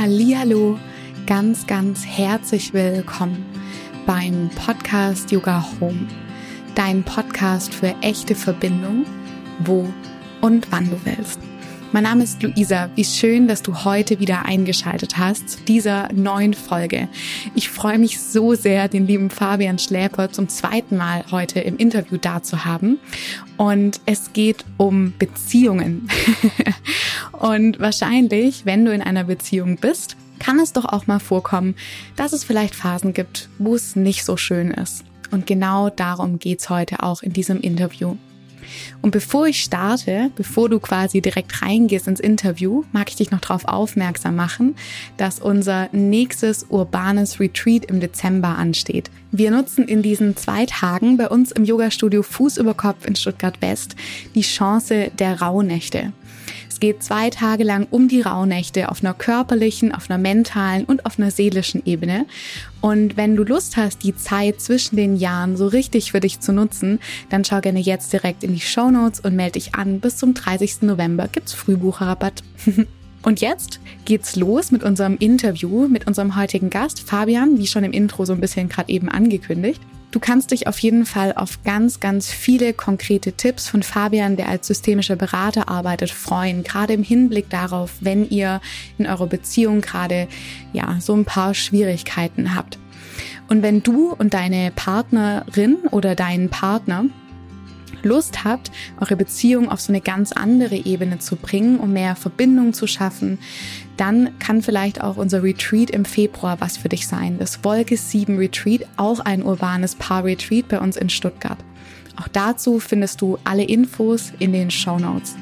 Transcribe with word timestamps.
Hallihallo, 0.00 0.78
ganz, 1.26 1.66
ganz 1.66 2.06
herzlich 2.06 2.72
willkommen 2.72 3.44
beim 4.06 4.48
Podcast 4.56 5.30
Yoga 5.30 5.62
Home. 5.78 6.08
Dein 6.74 7.02
Podcast 7.02 7.74
für 7.74 7.94
echte 8.00 8.34
Verbindung, 8.34 9.04
wo 9.58 9.86
und 10.40 10.72
wann 10.72 10.88
du 10.88 10.98
willst. 11.04 11.49
Mein 11.92 12.04
Name 12.04 12.22
ist 12.22 12.40
Luisa. 12.40 12.88
Wie 12.94 13.04
schön, 13.04 13.48
dass 13.48 13.62
du 13.62 13.84
heute 13.84 14.20
wieder 14.20 14.44
eingeschaltet 14.44 15.18
hast 15.18 15.48
zu 15.48 15.64
dieser 15.64 16.12
neuen 16.12 16.54
Folge. 16.54 17.08
Ich 17.56 17.68
freue 17.68 17.98
mich 17.98 18.20
so 18.20 18.54
sehr, 18.54 18.86
den 18.86 19.08
lieben 19.08 19.28
Fabian 19.28 19.76
Schläper 19.76 20.30
zum 20.30 20.48
zweiten 20.48 20.96
Mal 20.96 21.24
heute 21.32 21.58
im 21.58 21.76
Interview 21.78 22.16
da 22.16 22.44
zu 22.44 22.64
haben. 22.64 23.00
Und 23.56 24.00
es 24.06 24.32
geht 24.32 24.64
um 24.76 25.14
Beziehungen. 25.18 26.08
Und 27.32 27.80
wahrscheinlich, 27.80 28.64
wenn 28.64 28.84
du 28.84 28.94
in 28.94 29.02
einer 29.02 29.24
Beziehung 29.24 29.76
bist, 29.76 30.16
kann 30.38 30.60
es 30.60 30.72
doch 30.72 30.84
auch 30.84 31.08
mal 31.08 31.18
vorkommen, 31.18 31.74
dass 32.14 32.32
es 32.32 32.44
vielleicht 32.44 32.76
Phasen 32.76 33.14
gibt, 33.14 33.48
wo 33.58 33.74
es 33.74 33.96
nicht 33.96 34.24
so 34.24 34.36
schön 34.36 34.70
ist. 34.70 35.04
Und 35.32 35.48
genau 35.48 35.90
darum 35.90 36.38
geht's 36.38 36.70
heute 36.70 37.02
auch 37.02 37.24
in 37.24 37.32
diesem 37.32 37.60
Interview. 37.60 38.16
Und 39.02 39.10
bevor 39.10 39.46
ich 39.46 39.62
starte, 39.62 40.30
bevor 40.36 40.68
du 40.68 40.80
quasi 40.80 41.20
direkt 41.20 41.62
reingehst 41.62 42.08
ins 42.08 42.20
Interview, 42.20 42.84
mag 42.92 43.08
ich 43.08 43.16
dich 43.16 43.30
noch 43.30 43.40
darauf 43.40 43.66
aufmerksam 43.66 44.36
machen, 44.36 44.76
dass 45.16 45.40
unser 45.40 45.88
nächstes 45.92 46.64
urbanes 46.68 47.40
Retreat 47.40 47.84
im 47.86 48.00
Dezember 48.00 48.56
ansteht. 48.56 49.10
Wir 49.32 49.50
nutzen 49.50 49.86
in 49.86 50.02
diesen 50.02 50.36
zwei 50.36 50.66
Tagen 50.66 51.16
bei 51.16 51.28
uns 51.28 51.52
im 51.52 51.64
Yoga-Studio 51.64 52.22
Fuß 52.22 52.56
über 52.56 52.74
Kopf 52.74 53.06
in 53.06 53.16
Stuttgart 53.16 53.60
West 53.62 53.96
die 54.34 54.42
Chance 54.42 55.10
der 55.18 55.40
Rauhnächte 55.40 56.12
geht 56.80 57.02
zwei 57.02 57.30
Tage 57.30 57.62
lang 57.62 57.86
um 57.90 58.08
die 58.08 58.22
Rauhnächte 58.22 58.88
auf 58.88 59.04
einer 59.04 59.14
körperlichen, 59.14 59.94
auf 59.94 60.10
einer 60.10 60.18
mentalen 60.18 60.84
und 60.84 61.06
auf 61.06 61.18
einer 61.18 61.30
seelischen 61.30 61.82
Ebene. 61.84 62.26
Und 62.80 63.16
wenn 63.16 63.36
du 63.36 63.44
Lust 63.44 63.76
hast, 63.76 64.02
die 64.02 64.16
Zeit 64.16 64.60
zwischen 64.60 64.96
den 64.96 65.16
Jahren 65.16 65.56
so 65.56 65.66
richtig 65.66 66.12
für 66.12 66.20
dich 66.20 66.40
zu 66.40 66.52
nutzen, 66.52 66.98
dann 67.28 67.44
schau 67.44 67.60
gerne 67.60 67.80
jetzt 67.80 68.12
direkt 68.12 68.42
in 68.42 68.54
die 68.54 68.60
Show 68.60 68.90
Notes 68.90 69.20
und 69.20 69.36
melde 69.36 69.52
dich 69.52 69.74
an. 69.74 70.00
Bis 70.00 70.16
zum 70.16 70.34
30. 70.34 70.82
November 70.82 71.28
gibt's 71.28 71.52
Frühbucherrabatt. 71.52 72.42
Und 73.22 73.40
jetzt 73.40 73.80
geht's 74.04 74.36
los 74.36 74.70
mit 74.70 74.82
unserem 74.82 75.16
Interview 75.18 75.88
mit 75.88 76.06
unserem 76.06 76.36
heutigen 76.36 76.70
Gast, 76.70 77.00
Fabian, 77.00 77.58
wie 77.58 77.66
schon 77.66 77.84
im 77.84 77.92
Intro 77.92 78.24
so 78.24 78.32
ein 78.32 78.40
bisschen 78.40 78.68
gerade 78.68 78.90
eben 78.90 79.08
angekündigt. 79.08 79.80
Du 80.10 80.18
kannst 80.18 80.50
dich 80.50 80.66
auf 80.66 80.78
jeden 80.80 81.06
Fall 81.06 81.34
auf 81.34 81.62
ganz, 81.62 82.00
ganz 82.00 82.30
viele 82.30 82.72
konkrete 82.72 83.32
Tipps 83.32 83.68
von 83.68 83.84
Fabian, 83.84 84.36
der 84.36 84.48
als 84.48 84.66
systemischer 84.66 85.14
Berater 85.14 85.68
arbeitet, 85.68 86.10
freuen. 86.10 86.64
Gerade 86.64 86.94
im 86.94 87.04
Hinblick 87.04 87.48
darauf, 87.48 87.92
wenn 88.00 88.28
ihr 88.28 88.60
in 88.98 89.06
eurer 89.06 89.28
Beziehung 89.28 89.82
gerade, 89.82 90.26
ja, 90.72 90.96
so 91.00 91.14
ein 91.14 91.24
paar 91.24 91.54
Schwierigkeiten 91.54 92.56
habt. 92.56 92.78
Und 93.48 93.62
wenn 93.62 93.82
du 93.82 94.12
und 94.12 94.34
deine 94.34 94.72
Partnerin 94.74 95.76
oder 95.90 96.16
deinen 96.16 96.48
Partner 96.48 97.04
Lust 98.04 98.44
habt, 98.44 98.70
eure 99.00 99.16
Beziehung 99.16 99.68
auf 99.68 99.80
so 99.80 99.92
eine 99.92 100.00
ganz 100.00 100.32
andere 100.32 100.76
Ebene 100.76 101.18
zu 101.18 101.36
bringen, 101.36 101.78
um 101.78 101.92
mehr 101.92 102.16
Verbindung 102.16 102.72
zu 102.72 102.86
schaffen, 102.86 103.38
dann 103.96 104.38
kann 104.38 104.62
vielleicht 104.62 105.02
auch 105.02 105.16
unser 105.16 105.42
Retreat 105.42 105.90
im 105.90 106.04
Februar 106.04 106.60
was 106.60 106.76
für 106.76 106.88
dich 106.88 107.06
sein. 107.06 107.38
Das 107.38 107.64
Wolke 107.64 107.96
7 107.96 108.38
Retreat, 108.38 108.86
auch 108.96 109.20
ein 109.20 109.42
urbanes 109.42 109.94
Paar-Retreat 109.94 110.68
bei 110.68 110.80
uns 110.80 110.96
in 110.96 111.10
Stuttgart. 111.10 111.58
Auch 112.16 112.28
dazu 112.28 112.80
findest 112.80 113.20
du 113.20 113.38
alle 113.44 113.64
Infos 113.64 114.32
in 114.38 114.52
den 114.52 114.70
Show 114.70 114.98
Notes. 114.98 115.36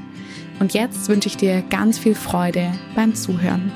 Und 0.60 0.74
jetzt 0.74 1.08
wünsche 1.08 1.28
ich 1.28 1.36
dir 1.36 1.62
ganz 1.70 1.98
viel 1.98 2.14
Freude 2.14 2.72
beim 2.94 3.14
Zuhören. 3.14 3.72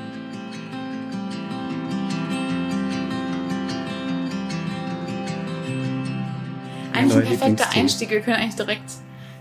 Eigentlich 6.93 7.15
ein 7.15 7.37
perfekter 7.39 7.69
Einstieg. 7.71 8.09
Wir 8.09 8.21
können 8.21 8.37
eigentlich 8.37 8.55
direkt 8.55 8.91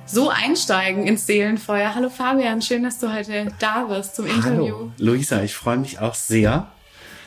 so 0.06 0.30
einsteigen 0.30 1.06
ins 1.06 1.26
Seelenfeuer. 1.26 1.94
Hallo 1.94 2.08
Fabian, 2.08 2.62
schön, 2.62 2.82
dass 2.82 2.98
du 2.98 3.12
heute 3.12 3.52
da 3.58 3.84
bist 3.84 4.16
zum 4.16 4.26
Interview. 4.26 4.74
Hallo 4.74 4.92
Luisa, 4.98 5.42
ich 5.42 5.54
freue 5.54 5.76
mich 5.76 5.98
auch 5.98 6.14
sehr. 6.14 6.68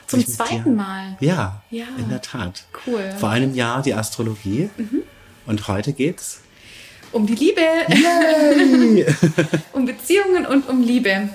Zum 0.07 0.25
zweiten 0.25 0.75
Mal. 0.75 1.17
Ja, 1.19 1.63
ja, 1.71 1.85
in 1.97 2.09
der 2.09 2.21
Tat. 2.21 2.65
Cool. 2.85 3.03
Vor 3.19 3.29
einem 3.29 3.55
Jahr 3.55 3.81
die 3.81 3.93
Astrologie 3.93 4.69
mhm. 4.77 5.01
und 5.47 5.67
heute 5.67 5.93
geht's 5.93 6.41
um 7.11 7.25
die 7.25 7.35
Liebe, 7.35 7.61
um 9.73 9.85
Beziehungen 9.85 10.45
und 10.45 10.67
um 10.67 10.81
Liebe. 10.81 11.29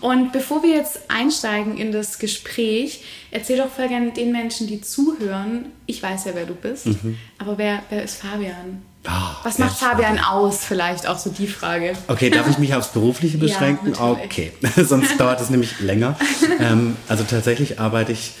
Und 0.00 0.32
bevor 0.32 0.62
wir 0.62 0.74
jetzt 0.74 1.00
einsteigen 1.08 1.76
in 1.76 1.92
das 1.92 2.18
Gespräch, 2.18 3.04
erzähl 3.30 3.58
doch 3.58 3.70
voll 3.70 3.88
gerne 3.88 4.10
den 4.10 4.32
Menschen, 4.32 4.66
die 4.66 4.80
zuhören. 4.80 5.66
Ich 5.86 6.02
weiß 6.02 6.24
ja, 6.26 6.32
wer 6.34 6.46
du 6.46 6.54
bist, 6.54 6.86
mhm. 6.86 7.16
aber 7.38 7.58
wer, 7.58 7.82
wer 7.90 8.02
ist 8.02 8.20
Fabian? 8.20 8.82
Oh, 9.06 9.10
Was 9.42 9.58
macht 9.58 9.78
Fabian 9.78 10.18
aus? 10.18 10.64
Vielleicht 10.64 11.06
auch 11.06 11.18
so 11.18 11.30
die 11.30 11.46
Frage. 11.46 11.92
Okay, 12.08 12.30
darf 12.30 12.48
ich 12.48 12.58
mich 12.58 12.74
aufs 12.74 12.88
Berufliche 12.88 13.38
beschränken? 13.38 13.92
Ja, 13.94 14.12
okay, 14.12 14.52
sonst 14.76 15.18
dauert 15.20 15.40
es 15.40 15.50
nämlich 15.50 15.80
länger. 15.80 16.16
ähm, 16.58 16.96
also 17.08 17.24
tatsächlich 17.24 17.78
arbeite 17.78 18.12
ich 18.12 18.32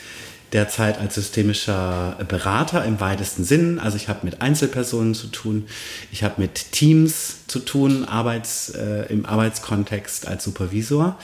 derzeit 0.54 0.98
als 0.98 1.16
systemischer 1.16 2.16
Berater 2.28 2.84
im 2.84 3.00
weitesten 3.00 3.44
Sinn. 3.44 3.80
Also 3.80 3.96
ich 3.96 4.08
habe 4.08 4.20
mit 4.22 4.40
Einzelpersonen 4.40 5.12
zu 5.12 5.26
tun, 5.26 5.66
ich 6.12 6.22
habe 6.22 6.40
mit 6.40 6.70
Teams 6.72 7.46
zu 7.48 7.58
tun, 7.58 8.04
Arbeits, 8.04 8.70
äh, 8.70 9.12
im 9.12 9.26
Arbeitskontext 9.26 10.28
als 10.28 10.44
Supervisor 10.44 11.18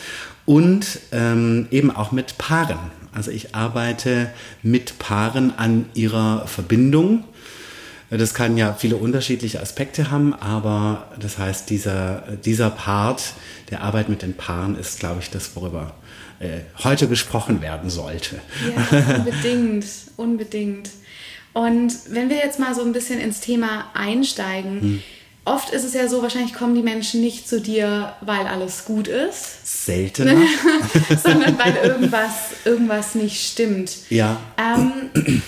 und 0.47 0.99
ähm, 1.13 1.69
eben 1.71 1.95
auch 1.95 2.11
mit 2.11 2.39
Paaren. 2.39 2.91
Also 3.13 3.31
ich 3.31 3.55
arbeite 3.55 4.31
mit 4.63 4.99
Paaren 4.99 5.57
an 5.57 5.87
ihrer 5.95 6.47
Verbindung. 6.49 7.25
Das 8.11 8.35
kann 8.35 8.57
ja 8.57 8.75
viele 8.75 8.97
unterschiedliche 8.97 9.61
Aspekte 9.61 10.11
haben, 10.11 10.35
aber 10.35 11.07
das 11.21 11.39
heißt, 11.39 11.71
dieser, 11.71 12.25
dieser 12.45 12.71
Part 12.71 13.35
der 13.71 13.83
Arbeit 13.83 14.09
mit 14.09 14.23
den 14.23 14.35
Paaren 14.35 14.77
ist, 14.77 14.99
glaube 14.99 15.21
ich, 15.21 15.31
das, 15.31 15.55
worüber 15.55 15.95
äh, 16.41 16.61
heute 16.83 17.07
gesprochen 17.07 17.61
werden 17.61 17.91
sollte. 17.91 18.41
Ja, 18.91 19.15
unbedingt, 19.17 19.85
unbedingt. 20.17 20.89
Und 21.53 21.93
wenn 22.09 22.31
wir 22.31 22.39
jetzt 22.39 22.59
mal 22.59 22.75
so 22.75 22.83
ein 22.83 22.93
bisschen 22.93 23.21
ins 23.21 23.41
Thema 23.41 23.91
einsteigen, 23.93 24.81
hm. 24.81 25.03
oft 25.45 25.69
ist 25.71 25.85
es 25.85 25.93
ja 25.93 26.09
so, 26.09 26.23
wahrscheinlich 26.23 26.55
kommen 26.55 26.75
die 26.75 26.83
Menschen 26.83 27.21
nicht 27.21 27.47
zu 27.47 27.61
dir, 27.61 28.15
weil 28.23 28.47
alles 28.47 28.87
gut 28.87 29.07
ist. 29.07 29.85
Seltener. 29.85 30.41
sondern 31.23 31.59
weil 31.59 31.77
irgendwas, 31.83 32.33
irgendwas 32.65 33.15
nicht 33.15 33.47
stimmt. 33.47 33.99
Ja. 34.09 34.39
Ähm, 34.57 35.43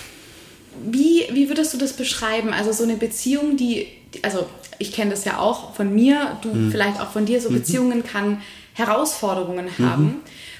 wie, 0.85 1.23
wie 1.31 1.47
würdest 1.49 1.73
du 1.73 1.79
das 1.79 1.93
beschreiben? 1.93 2.53
Also 2.53 2.71
so 2.71 2.83
eine 2.83 2.97
Beziehung, 2.97 3.57
die, 3.57 3.87
also 4.21 4.45
ich 4.77 4.91
kenne 4.91 5.09
das 5.09 5.25
ja 5.25 5.39
auch 5.39 5.73
von 5.73 5.91
mir, 5.91 6.37
du 6.43 6.51
hm. 6.51 6.71
vielleicht 6.71 6.99
auch 6.99 7.09
von 7.09 7.25
dir, 7.25 7.41
so 7.41 7.49
mhm. 7.49 7.55
Beziehungen 7.55 8.03
kann 8.03 8.41
Herausforderungen 8.73 9.69
mhm. 9.77 10.15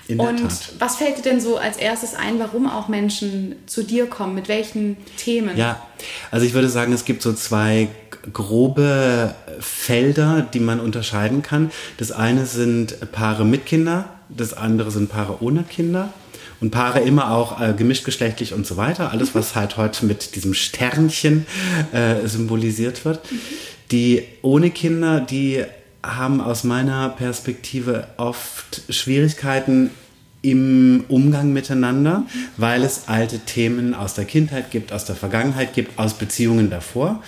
In 0.07 0.19
und 0.19 0.49
was 0.79 0.97
fällt 0.97 1.17
dir 1.17 1.21
denn 1.21 1.39
so 1.39 1.57
als 1.57 1.77
erstes 1.77 2.13
ein, 2.13 2.37
warum 2.39 2.69
auch 2.69 2.89
Menschen 2.89 3.55
zu 3.67 3.83
dir 3.83 4.07
kommen? 4.07 4.35
Mit 4.35 4.49
welchen 4.49 4.97
Themen? 5.17 5.55
Ja, 5.57 5.81
also 6.29 6.45
ich 6.45 6.53
würde 6.53 6.67
sagen, 6.67 6.91
es 6.91 7.05
gibt 7.05 7.21
so 7.21 7.31
zwei 7.33 7.87
grobe 8.31 9.33
Felder, 9.59 10.47
die 10.53 10.59
man 10.59 10.79
unterscheiden 10.79 11.41
kann. 11.41 11.71
Das 11.97 12.11
eine 12.11 12.45
sind 12.45 13.11
Paare 13.11 13.45
mit 13.45 13.65
Kinder, 13.65 14.09
das 14.29 14.53
andere 14.53 14.91
sind 14.91 15.09
Paare 15.09 15.41
ohne 15.41 15.63
Kinder. 15.63 16.13
Und 16.59 16.71
Paare 16.71 17.01
immer 17.01 17.31
auch 17.31 17.59
äh, 17.59 17.73
gemischtgeschlechtlich 17.73 18.53
und 18.53 18.65
so 18.65 18.77
weiter. 18.77 19.11
Alles, 19.11 19.35
was 19.35 19.55
halt 19.55 19.75
heute 19.77 20.05
mit 20.05 20.35
diesem 20.35 20.53
Sternchen 20.53 21.45
äh, 21.91 22.25
symbolisiert 22.25 23.03
wird. 23.03 23.19
Die 23.91 24.23
ohne 24.41 24.71
Kinder, 24.71 25.19
die 25.19 25.63
haben 26.03 26.41
aus 26.41 26.63
meiner 26.63 27.09
Perspektive 27.09 28.07
oft 28.17 28.81
Schwierigkeiten 28.89 29.89
im 30.41 31.05
Umgang 31.07 31.53
miteinander, 31.53 32.25
weil 32.57 32.83
es 32.83 33.07
alte 33.07 33.39
Themen 33.39 33.93
aus 33.93 34.13
der 34.13 34.25
Kindheit 34.25 34.71
gibt, 34.71 34.91
aus 34.91 35.05
der 35.05 35.15
Vergangenheit 35.15 35.73
gibt, 35.73 35.97
aus 35.97 36.15
Beziehungen 36.15 36.69
davor, 36.69 37.23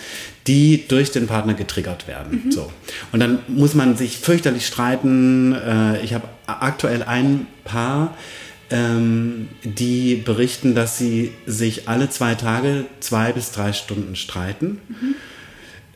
die 0.48 0.84
durch 0.88 1.12
den 1.12 1.26
Partner 1.26 1.54
getriggert 1.54 2.10
werden. 2.10 2.44
Mhm. 2.46 2.52
So. 2.52 2.70
Und 3.14 3.22
dann 3.22 3.40
muss 3.48 3.74
man 3.74 3.96
sich 3.96 4.18
fürchterlich 4.18 4.68
streiten. 4.68 5.54
Äh, 5.54 6.02
ich 6.02 6.14
habe 6.14 6.28
aktuell 6.46 7.04
ein 7.04 7.48
Paar, 7.64 8.16
ähm, 8.70 9.48
die 9.64 10.16
berichten, 10.16 10.76
dass 10.76 10.98
sie 10.98 11.32
sich 11.46 11.88
alle 11.88 12.10
zwei 12.10 12.36
Tage 12.36 12.86
zwei 13.00 13.32
bis 13.32 13.52
drei 13.52 13.72
Stunden 13.72 14.18
streiten. 14.18 14.82
Mhm 14.90 15.16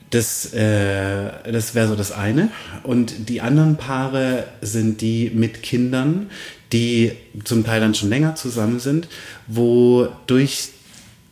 das, 0.10 0.54
äh, 0.54 1.52
das 1.52 1.76
wäre 1.76 1.88
so 1.88 1.96
das 1.96 2.12
eine. 2.12 2.50
Und 2.84 3.30
die 3.30 3.42
anderen 3.42 3.78
Paare 3.78 4.46
sind 4.62 5.02
die 5.02 5.32
mit 5.34 5.64
Kindern, 5.64 6.30
die 6.72 7.14
zum 7.44 7.64
Teil 7.64 7.82
dann 7.82 7.96
schon 7.96 8.10
länger 8.10 8.36
zusammen 8.36 8.80
sind, 8.80 9.08
wo 9.48 10.08
durch 10.28 10.70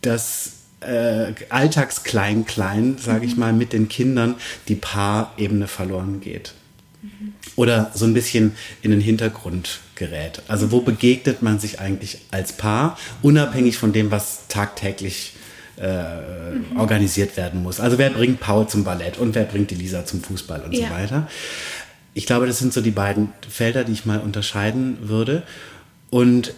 das 0.02 0.52
äh, 0.80 1.32
Alltagsklein-Klein, 1.48 2.96
sage 2.98 3.26
ich 3.26 3.34
mhm. 3.34 3.40
mal, 3.40 3.52
mit 3.52 3.72
den 3.72 3.88
Kindern 3.88 4.36
die 4.68 4.76
Paarebene 4.76 5.66
verloren 5.66 6.20
geht. 6.20 6.54
oder 7.56 7.90
so 7.94 8.04
ein 8.04 8.14
bisschen 8.14 8.54
in 8.82 8.92
den 8.92 9.00
Hintergrund 9.00 9.80
gerät. 9.96 10.42
Also 10.46 10.70
wo 10.70 10.80
begegnet 10.80 11.42
man 11.42 11.58
sich 11.58 11.80
eigentlich 11.80 12.18
als 12.30 12.52
Paar, 12.52 12.96
unabhängig 13.22 13.78
von 13.78 13.92
dem, 13.92 14.10
was 14.10 14.46
tagtäglich 14.48 15.32
äh, 15.34 15.47
mhm. 15.80 16.78
organisiert 16.78 17.36
werden 17.36 17.62
muss. 17.62 17.80
Also 17.80 17.98
wer 17.98 18.10
bringt 18.10 18.40
Paul 18.40 18.66
zum 18.68 18.84
Ballett 18.84 19.18
und 19.18 19.34
wer 19.34 19.44
bringt 19.44 19.70
die 19.70 19.74
Lisa 19.74 20.04
zum 20.04 20.22
Fußball 20.22 20.62
und 20.62 20.72
ja. 20.72 20.88
so 20.88 20.94
weiter. 20.94 21.28
Ich 22.14 22.26
glaube, 22.26 22.46
das 22.46 22.58
sind 22.58 22.72
so 22.72 22.80
die 22.80 22.90
beiden 22.90 23.32
Felder, 23.48 23.84
die 23.84 23.92
ich 23.92 24.04
mal 24.04 24.18
unterscheiden 24.18 24.98
würde. 25.02 25.42
Und 26.10 26.54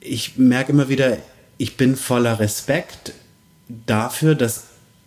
ich 0.00 0.38
merke 0.38 0.72
immer 0.72 0.88
wieder, 0.88 1.18
ich 1.58 1.76
bin 1.76 1.96
voller 1.96 2.40
Respekt 2.40 3.12
dafür, 3.86 4.34
dass 4.34 4.64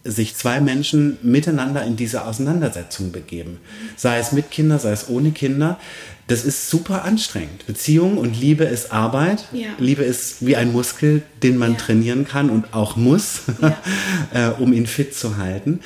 sich 0.07 0.35
zwei 0.35 0.61
Menschen 0.61 1.17
miteinander 1.21 1.83
in 1.83 1.95
diese 1.95 2.25
Auseinandersetzung 2.25 3.11
begeben. 3.11 3.59
Sei 3.95 4.17
es 4.17 4.31
mit 4.31 4.51
Kindern, 4.51 4.79
sei 4.79 4.91
es 4.91 5.09
ohne 5.09 5.31
Kinder. 5.31 5.79
Das 6.27 6.43
ist 6.43 6.69
super 6.69 7.05
anstrengend. 7.05 7.65
Beziehung 7.67 8.17
und 8.17 8.39
Liebe 8.39 8.65
ist 8.65 8.91
Arbeit. 8.91 9.45
Ja. 9.53 9.69
Liebe 9.77 10.03
ist 10.03 10.45
wie 10.45 10.55
ein 10.55 10.73
Muskel, 10.73 11.21
den 11.43 11.57
man 11.57 11.73
ja. 11.73 11.77
trainieren 11.77 12.25
kann 12.27 12.49
und 12.49 12.73
auch 12.73 12.95
muss, 12.95 13.41
ja. 13.61 13.77
Äh, 14.33 14.49
um 14.61 14.73
ihn 14.73 14.87
fit 14.87 15.15
zu 15.15 15.37
halten. 15.37 15.79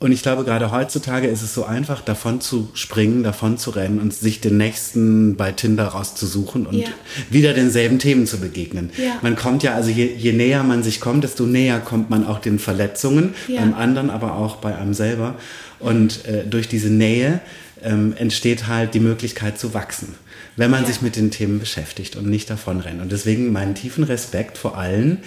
Und 0.00 0.12
ich 0.12 0.22
glaube, 0.22 0.44
gerade 0.44 0.70
heutzutage 0.70 1.26
ist 1.28 1.42
es 1.42 1.52
so 1.52 1.66
einfach, 1.66 2.00
davon 2.00 2.40
zu 2.40 2.70
springen, 2.72 3.22
davon 3.22 3.58
zu 3.58 3.68
rennen 3.68 4.00
und 4.00 4.14
sich 4.14 4.40
den 4.40 4.56
nächsten 4.56 5.36
bei 5.36 5.52
Tinder 5.52 5.88
rauszusuchen 5.88 6.66
und 6.66 6.74
ja. 6.74 6.88
wieder 7.28 7.52
denselben 7.52 7.98
Themen 7.98 8.26
zu 8.26 8.38
begegnen. 8.38 8.88
Ja. 8.96 9.18
Man 9.20 9.36
kommt 9.36 9.62
ja, 9.62 9.74
also 9.74 9.90
je, 9.90 10.06
je, 10.06 10.32
näher 10.32 10.62
man 10.62 10.82
sich 10.82 11.02
kommt, 11.02 11.22
desto 11.22 11.44
näher 11.44 11.80
kommt 11.80 12.08
man 12.08 12.26
auch 12.26 12.38
den 12.38 12.58
Verletzungen, 12.58 13.34
ja. 13.46 13.60
beim 13.60 13.74
anderen, 13.74 14.08
aber 14.08 14.36
auch 14.36 14.56
bei 14.56 14.74
einem 14.74 14.94
selber. 14.94 15.34
Und 15.80 16.24
äh, 16.24 16.46
durch 16.46 16.66
diese 16.66 16.88
Nähe 16.88 17.40
ähm, 17.82 18.14
entsteht 18.16 18.68
halt 18.68 18.94
die 18.94 19.00
Möglichkeit 19.00 19.58
zu 19.58 19.74
wachsen, 19.74 20.14
wenn 20.56 20.70
man 20.70 20.86
sich 20.86 21.02
mit 21.02 21.16
den 21.16 21.30
Themen 21.30 21.58
beschäftigt 21.58 22.16
und 22.16 22.26
nicht 22.26 22.48
davon 22.48 22.80
rennt. 22.80 23.02
Und 23.02 23.12
deswegen 23.12 23.52
meinen 23.52 23.74
tiefen 23.74 24.04
Respekt 24.04 24.56
vor 24.56 24.78
allen, 24.78 25.18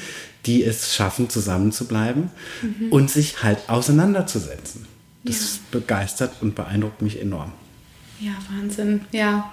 die 0.45 0.63
es 0.63 0.94
schaffen, 0.94 1.30
zusammenzubleiben 1.30 2.30
mhm. 2.62 2.92
und 2.92 3.10
sich 3.10 3.44
halt 3.44 3.60
auseinanderzusetzen. 3.68 4.86
Das 5.24 5.56
ja. 5.56 5.80
begeistert 5.80 6.34
und 6.42 6.56
beeindruckt 6.56 7.01
mich 7.01 7.22
enorm. 7.22 7.54
Ja, 8.19 8.31
Wahnsinn. 8.50 9.01
Ja. 9.12 9.51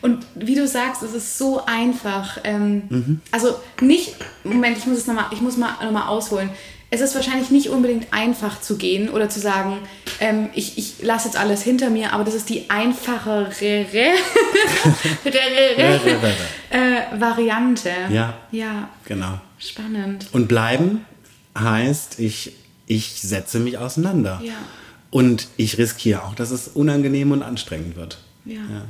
Und 0.00 0.24
wie 0.34 0.54
du 0.54 0.66
sagst, 0.66 1.02
es 1.02 1.14
ist 1.14 1.38
so 1.38 1.64
einfach. 1.66 2.38
Ähm, 2.44 2.82
mhm. 2.88 3.20
Also 3.30 3.56
nicht, 3.80 4.16
Moment, 4.44 4.78
ich 4.78 4.86
muss 4.86 4.98
es 4.98 5.06
nochmal, 5.06 5.26
ich 5.30 5.40
muss 5.40 5.56
mal 5.56 5.72
nochmal 5.82 6.08
ausholen. 6.08 6.50
Es 6.90 7.00
ist 7.02 7.14
wahrscheinlich 7.14 7.50
nicht 7.50 7.68
unbedingt 7.68 8.12
einfach 8.12 8.60
zu 8.60 8.78
gehen 8.78 9.10
oder 9.10 9.28
zu 9.28 9.40
sagen, 9.40 9.76
ähm, 10.20 10.48
ich, 10.54 10.78
ich 10.78 11.02
lasse 11.02 11.28
jetzt 11.28 11.36
alles 11.38 11.62
hinter 11.62 11.90
mir, 11.90 12.14
aber 12.14 12.24
das 12.24 12.34
ist 12.34 12.48
die 12.48 12.70
einfachere 12.70 13.50
äh, 16.70 17.20
Variante. 17.20 17.90
Ja. 18.10 18.38
Ja. 18.50 18.88
Genau. 19.04 19.38
Spannend. 19.58 20.28
Und 20.32 20.48
bleiben 20.48 21.04
heißt, 21.58 22.18
ich, 22.18 22.52
ich 22.86 23.20
setze 23.20 23.58
mich 23.58 23.78
auseinander. 23.78 24.40
Ja. 24.42 24.54
Und 25.10 25.48
ich 25.56 25.78
riskiere 25.78 26.24
auch, 26.24 26.34
dass 26.34 26.50
es 26.50 26.68
unangenehm 26.68 27.32
und 27.32 27.42
anstrengend 27.42 27.96
wird. 27.96 28.18
Ja. 28.44 28.60
ja. 28.60 28.82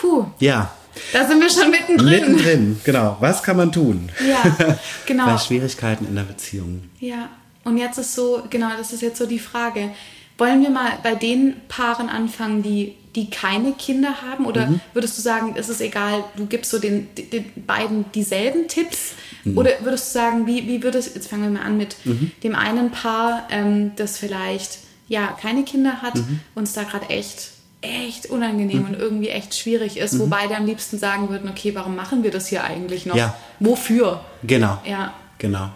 Puh. 0.00 0.26
Ja. 0.38 0.72
Da 1.12 1.26
sind 1.26 1.40
wir 1.40 1.50
schon 1.50 1.70
mittendrin. 1.70 2.08
Mittendrin, 2.08 2.80
genau. 2.84 3.16
Was 3.20 3.42
kann 3.42 3.56
man 3.56 3.70
tun? 3.70 4.10
Ja, 4.26 4.78
genau. 5.06 5.26
Bei 5.26 5.38
Schwierigkeiten 5.38 6.06
in 6.06 6.16
der 6.16 6.22
Beziehung. 6.22 6.90
Ja. 6.98 7.28
Und 7.64 7.76
jetzt 7.76 7.98
ist 7.98 8.14
so, 8.14 8.42
genau, 8.50 8.70
das 8.76 8.92
ist 8.92 9.02
jetzt 9.02 9.18
so 9.18 9.26
die 9.26 9.38
Frage. 9.38 9.90
Wollen 10.38 10.62
wir 10.62 10.70
mal 10.70 10.98
bei 11.02 11.14
den 11.14 11.56
Paaren 11.68 12.08
anfangen, 12.08 12.62
die, 12.62 12.94
die 13.18 13.30
keine 13.30 13.72
Kinder 13.72 14.22
haben? 14.22 14.46
Oder 14.46 14.66
mhm. 14.66 14.80
würdest 14.92 15.18
du 15.18 15.22
sagen, 15.22 15.54
es 15.56 15.68
ist 15.68 15.80
egal, 15.80 16.22
du 16.36 16.46
gibst 16.46 16.70
so 16.70 16.78
den, 16.78 17.08
den 17.16 17.44
beiden 17.66 18.04
dieselben 18.12 18.68
Tipps? 18.68 19.14
Mhm. 19.44 19.58
Oder 19.58 19.70
würdest 19.80 20.08
du 20.08 20.18
sagen, 20.18 20.46
wie, 20.46 20.68
wie 20.68 20.82
würdest, 20.84 21.16
jetzt 21.16 21.28
fangen 21.28 21.42
wir 21.42 21.50
mal 21.50 21.66
an 21.66 21.76
mit 21.76 21.96
mhm. 22.04 22.30
dem 22.44 22.54
einen 22.54 22.92
Paar, 22.92 23.48
ähm, 23.50 23.92
das 23.96 24.18
vielleicht 24.18 24.78
ja 25.08 25.36
keine 25.40 25.64
Kinder 25.64 26.00
hat 26.00 26.14
mhm. 26.14 26.40
und 26.54 26.64
es 26.64 26.74
da 26.74 26.84
gerade 26.84 27.08
echt 27.08 27.50
echt 27.80 28.26
unangenehm 28.26 28.80
mhm. 28.80 28.86
und 28.86 28.98
irgendwie 28.98 29.28
echt 29.28 29.54
schwierig 29.56 29.98
ist, 29.98 30.14
mhm. 30.14 30.18
wo 30.18 30.26
beide 30.26 30.56
am 30.56 30.66
liebsten 30.66 30.98
sagen 30.98 31.28
würden, 31.28 31.48
okay, 31.48 31.76
warum 31.76 31.94
machen 31.94 32.24
wir 32.24 32.32
das 32.32 32.48
hier 32.48 32.64
eigentlich 32.64 33.06
noch? 33.06 33.14
Ja. 33.14 33.36
Wofür? 33.60 34.24
Genau. 34.42 34.82
Ja. 34.84 35.14
Genau. 35.38 35.70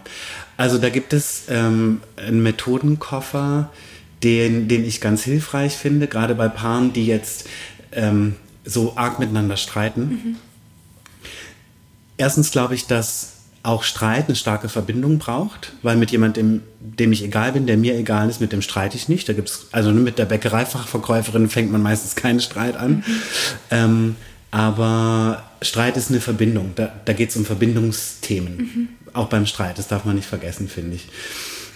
Also 0.57 0.79
da 0.79 0.89
gibt 0.89 1.13
es 1.13 1.45
ähm, 1.47 2.01
einen 2.17 2.43
Methodenkoffer, 2.43 3.69
den, 4.23 4.67
den 4.67 4.85
ich 4.85 5.01
ganz 5.01 5.23
hilfreich 5.23 5.75
finde, 5.75 6.07
gerade 6.07 6.35
bei 6.35 6.47
Paaren, 6.47 6.93
die 6.93 7.05
jetzt 7.05 7.47
ähm, 7.91 8.35
so 8.65 8.93
arg 8.95 9.19
miteinander 9.19 9.57
streiten. 9.57 10.01
Mhm. 10.01 10.35
Erstens 12.17 12.51
glaube 12.51 12.75
ich, 12.75 12.87
dass 12.87 13.33
auch 13.63 13.83
Streit 13.83 14.27
eine 14.27 14.35
starke 14.35 14.67
Verbindung 14.67 15.19
braucht, 15.19 15.73
weil 15.81 15.95
mit 15.95 16.11
jemandem, 16.11 16.61
dem 16.79 17.13
ich 17.13 17.23
egal 17.23 17.53
bin, 17.53 17.65
der 17.65 17.77
mir 17.77 17.97
egal 17.97 18.29
ist, 18.29 18.41
mit 18.41 18.51
dem 18.51 18.61
streite 18.61 18.97
ich 18.97 19.07
nicht. 19.07 19.27
Da 19.27 19.33
gibt's 19.33 19.67
also 19.71 19.91
mit 19.91 20.19
der 20.19 20.25
Bäckereifachverkäuferin 20.25 21.49
fängt 21.49 21.71
man 21.71 21.81
meistens 21.81 22.15
keinen 22.15 22.41
Streit 22.41 22.75
an. 22.75 22.91
Mhm. 22.91 23.03
Ähm, 23.71 24.15
aber 24.51 25.43
Streit 25.61 25.97
ist 25.97 26.11
eine 26.11 26.19
Verbindung. 26.19 26.73
Da, 26.75 26.91
da 27.05 27.13
geht 27.13 27.29
es 27.29 27.37
um 27.37 27.45
Verbindungsthemen. 27.45 28.57
Mhm. 28.57 28.89
Auch 29.13 29.27
beim 29.27 29.45
Streit. 29.45 29.79
Das 29.79 29.87
darf 29.87 30.05
man 30.05 30.15
nicht 30.15 30.27
vergessen, 30.27 30.67
finde 30.67 30.97
ich. 30.97 31.07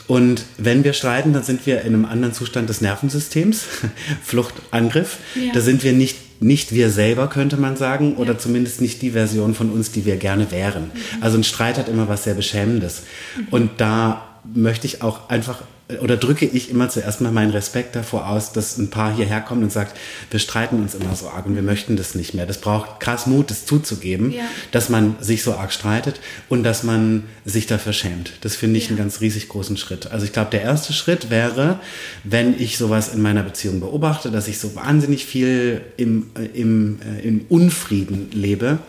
Und 0.07 0.43
wenn 0.57 0.83
wir 0.83 0.93
streiten, 0.93 1.33
dann 1.33 1.43
sind 1.43 1.65
wir 1.65 1.81
in 1.81 1.93
einem 1.93 2.05
anderen 2.05 2.33
Zustand 2.33 2.69
des 2.69 2.81
Nervensystems, 2.81 3.65
Flucht, 4.23 4.53
Angriff. 4.71 5.17
Ja. 5.35 5.51
Da 5.53 5.61
sind 5.61 5.83
wir 5.83 5.93
nicht, 5.93 6.41
nicht 6.41 6.73
wir 6.73 6.89
selber, 6.89 7.27
könnte 7.27 7.57
man 7.57 7.75
sagen, 7.75 8.15
oder 8.15 8.33
ja. 8.33 8.37
zumindest 8.37 8.79
nicht 8.79 9.01
die 9.01 9.11
Version 9.11 9.53
von 9.53 9.69
uns, 9.69 9.91
die 9.91 10.05
wir 10.05 10.15
gerne 10.15 10.49
wären. 10.51 10.83
Mhm. 10.83 11.23
Also 11.23 11.37
ein 11.37 11.43
Streit 11.43 11.77
hat 11.77 11.89
immer 11.89 12.07
was 12.07 12.23
sehr 12.23 12.35
Beschämendes. 12.35 13.03
Mhm. 13.37 13.47
Und 13.51 13.71
da 13.77 14.26
möchte 14.53 14.87
ich 14.87 15.01
auch 15.01 15.29
einfach 15.29 15.61
oder 16.01 16.17
drücke 16.17 16.45
ich 16.45 16.69
immer 16.69 16.89
zuerst 16.89 17.21
mal 17.21 17.31
meinen 17.31 17.51
Respekt 17.51 17.95
davor 17.95 18.27
aus, 18.27 18.51
dass 18.51 18.77
ein 18.77 18.89
Paar 18.89 19.15
hierher 19.15 19.39
kommt 19.39 19.63
und 19.63 19.71
sagt, 19.71 19.97
wir 20.29 20.39
streiten 20.39 20.81
uns 20.81 20.95
immer 20.95 21.15
so 21.15 21.29
arg 21.29 21.45
und 21.45 21.55
wir 21.55 21.61
möchten 21.61 21.95
das 21.95 22.13
nicht 22.13 22.33
mehr. 22.33 22.45
Das 22.45 22.59
braucht 22.59 22.99
krass 22.99 23.25
Mut, 23.25 23.49
das 23.49 23.65
zuzugeben, 23.65 24.31
ja. 24.31 24.43
dass 24.71 24.89
man 24.89 25.15
sich 25.21 25.43
so 25.43 25.53
arg 25.53 25.71
streitet 25.71 26.19
und 26.49 26.63
dass 26.63 26.83
man 26.83 27.23
sich 27.45 27.67
dafür 27.67 27.93
schämt. 27.93 28.33
Das 28.41 28.55
finde 28.57 28.77
ich 28.77 28.85
ja. 28.85 28.89
einen 28.89 28.97
ganz 28.97 29.21
riesig 29.21 29.47
großen 29.47 29.77
Schritt. 29.77 30.11
Also 30.11 30.25
ich 30.25 30.33
glaube, 30.33 30.51
der 30.51 30.61
erste 30.61 30.91
Schritt 30.91 31.29
wäre, 31.29 31.79
wenn 32.25 32.59
ich 32.59 32.77
sowas 32.77 33.13
in 33.13 33.21
meiner 33.21 33.43
Beziehung 33.43 33.79
beobachte, 33.79 34.29
dass 34.29 34.49
ich 34.49 34.59
so 34.59 34.75
wahnsinnig 34.75 35.25
viel 35.25 35.81
im, 35.95 36.31
äh, 36.37 36.45
im, 36.47 36.99
äh, 37.01 37.25
im 37.25 37.45
Unfrieden 37.47 38.29
lebe, 38.33 38.79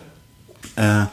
äh, 0.75 1.05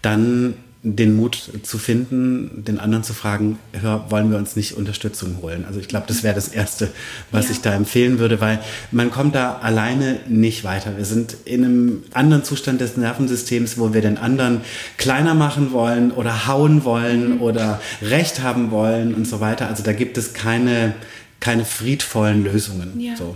dann 0.00 0.54
den 0.86 1.16
Mut 1.16 1.50
zu 1.62 1.78
finden, 1.78 2.62
den 2.62 2.78
anderen 2.78 3.02
zu 3.04 3.14
fragen, 3.14 3.58
hör, 3.72 4.10
wollen 4.10 4.30
wir 4.30 4.36
uns 4.36 4.54
nicht 4.54 4.76
Unterstützung 4.76 5.38
holen? 5.40 5.64
Also 5.66 5.80
ich 5.80 5.88
glaube, 5.88 6.04
das 6.06 6.22
wäre 6.22 6.34
das 6.34 6.48
Erste, 6.48 6.90
was 7.30 7.46
ja. 7.46 7.52
ich 7.52 7.62
da 7.62 7.72
empfehlen 7.72 8.18
würde, 8.18 8.38
weil 8.42 8.60
man 8.90 9.10
kommt 9.10 9.34
da 9.34 9.60
alleine 9.60 10.20
nicht 10.28 10.62
weiter. 10.62 10.98
Wir 10.98 11.06
sind 11.06 11.36
in 11.46 11.64
einem 11.64 12.02
anderen 12.12 12.44
Zustand 12.44 12.82
des 12.82 12.98
Nervensystems, 12.98 13.78
wo 13.78 13.94
wir 13.94 14.02
den 14.02 14.18
anderen 14.18 14.60
kleiner 14.98 15.32
machen 15.32 15.72
wollen 15.72 16.12
oder 16.12 16.46
hauen 16.46 16.84
wollen 16.84 17.36
mhm. 17.36 17.40
oder 17.40 17.80
Recht 18.02 18.42
haben 18.42 18.70
wollen 18.70 19.14
und 19.14 19.26
so 19.26 19.40
weiter. 19.40 19.68
Also 19.68 19.82
da 19.82 19.94
gibt 19.94 20.18
es 20.18 20.34
keine, 20.34 20.94
keine 21.40 21.64
friedvollen 21.64 22.44
Lösungen. 22.44 23.00
Ja. 23.00 23.16
So. 23.16 23.34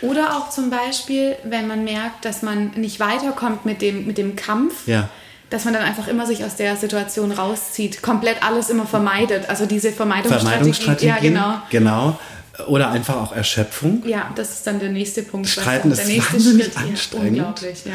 Oder 0.00 0.38
auch 0.38 0.48
zum 0.48 0.70
Beispiel, 0.70 1.36
wenn 1.44 1.66
man 1.66 1.84
merkt, 1.84 2.24
dass 2.24 2.40
man 2.40 2.70
nicht 2.70 3.00
weiterkommt 3.00 3.66
mit 3.66 3.82
dem, 3.82 4.06
mit 4.06 4.16
dem 4.16 4.34
Kampf. 4.34 4.88
Ja 4.88 5.10
dass 5.50 5.64
man 5.64 5.74
dann 5.74 5.82
einfach 5.82 6.08
immer 6.08 6.26
sich 6.26 6.44
aus 6.44 6.56
der 6.56 6.76
Situation 6.76 7.30
rauszieht, 7.30 8.02
komplett 8.02 8.42
alles 8.42 8.68
immer 8.68 8.86
vermeidet. 8.86 9.48
Also 9.48 9.66
diese 9.66 9.92
Vermeidungsstrategie. 9.92 10.50
Vermeidungsstrategien, 10.50 11.34
ja, 11.34 11.60
genau. 11.70 12.08
genau. 12.56 12.66
Oder 12.68 12.90
einfach 12.90 13.16
auch 13.16 13.32
Erschöpfung. 13.32 14.02
Ja, 14.06 14.30
das 14.34 14.50
ist 14.54 14.66
dann 14.66 14.80
der 14.80 14.88
nächste 14.88 15.22
Punkt. 15.22 15.48
Streiten 15.48 15.92
ist 15.92 15.98
wahnsinnig 15.98 16.64
Schritt. 16.64 16.76
anstrengend. 16.78 17.36
Ja, 17.36 17.44
unglaublich, 17.44 17.84
ja. 17.84 17.92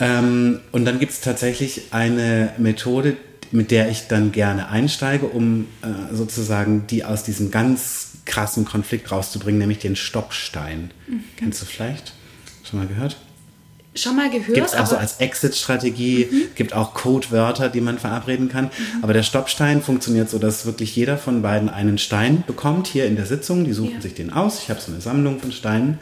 Ähm, 0.00 0.60
und 0.72 0.84
dann 0.84 0.98
gibt 0.98 1.12
es 1.12 1.20
tatsächlich 1.20 1.92
eine 1.92 2.52
Methode, 2.58 3.16
mit 3.50 3.70
der 3.70 3.88
ich 3.88 4.08
dann 4.08 4.32
gerne 4.32 4.68
einsteige, 4.68 5.26
um 5.26 5.66
äh, 5.82 6.14
sozusagen 6.14 6.86
die 6.86 7.04
aus 7.04 7.22
diesem 7.22 7.50
ganz 7.50 8.10
krassen 8.26 8.64
Konflikt 8.64 9.10
rauszubringen, 9.10 9.58
nämlich 9.58 9.78
den 9.78 9.96
Stoppstein. 9.96 10.90
Mhm. 11.06 11.24
Kennst 11.36 11.62
du 11.62 11.66
vielleicht? 11.66 12.12
Schon 12.68 12.80
mal 12.80 12.86
gehört? 12.86 13.16
Schon 14.00 14.16
mal 14.16 14.30
gehört. 14.30 14.54
Gibt 14.54 14.66
es 14.66 14.74
auch 14.74 14.86
so 14.86 14.96
als 14.96 15.16
Exit-Strategie, 15.18 16.28
mhm. 16.30 16.42
gibt 16.54 16.74
auch 16.74 16.94
Codewörter, 16.94 17.68
die 17.68 17.80
man 17.80 17.98
verabreden 17.98 18.48
kann. 18.48 18.66
Mhm. 18.66 19.02
Aber 19.02 19.12
der 19.12 19.22
Stoppstein 19.22 19.82
funktioniert 19.82 20.30
so, 20.30 20.38
dass 20.38 20.66
wirklich 20.66 20.94
jeder 20.96 21.18
von 21.18 21.42
beiden 21.42 21.68
einen 21.68 21.98
Stein 21.98 22.44
bekommt 22.46 22.86
hier 22.86 23.06
in 23.06 23.16
der 23.16 23.26
Sitzung. 23.26 23.64
Die 23.64 23.72
suchen 23.72 23.94
ja. 23.94 24.00
sich 24.00 24.14
den 24.14 24.32
aus. 24.32 24.62
Ich 24.62 24.70
habe 24.70 24.80
so 24.80 24.92
eine 24.92 25.00
Sammlung 25.00 25.40
von 25.40 25.52
Steinen. 25.52 25.98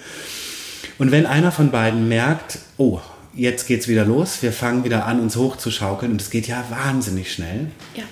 Und 0.98 1.10
wenn 1.10 1.26
einer 1.26 1.52
von 1.52 1.70
beiden 1.70 2.08
merkt, 2.08 2.58
oh, 2.78 3.00
jetzt 3.34 3.66
geht's 3.66 3.86
wieder 3.86 4.04
los, 4.04 4.42
wir 4.42 4.52
fangen 4.52 4.84
wieder 4.84 5.06
an, 5.06 5.20
uns 5.20 5.36
hochzuschaukeln 5.36 6.12
und 6.12 6.20
es 6.20 6.30
geht 6.30 6.48
ja 6.48 6.64
wahnsinnig 6.70 7.32
schnell. 7.32 7.66
Ja. 7.94 8.04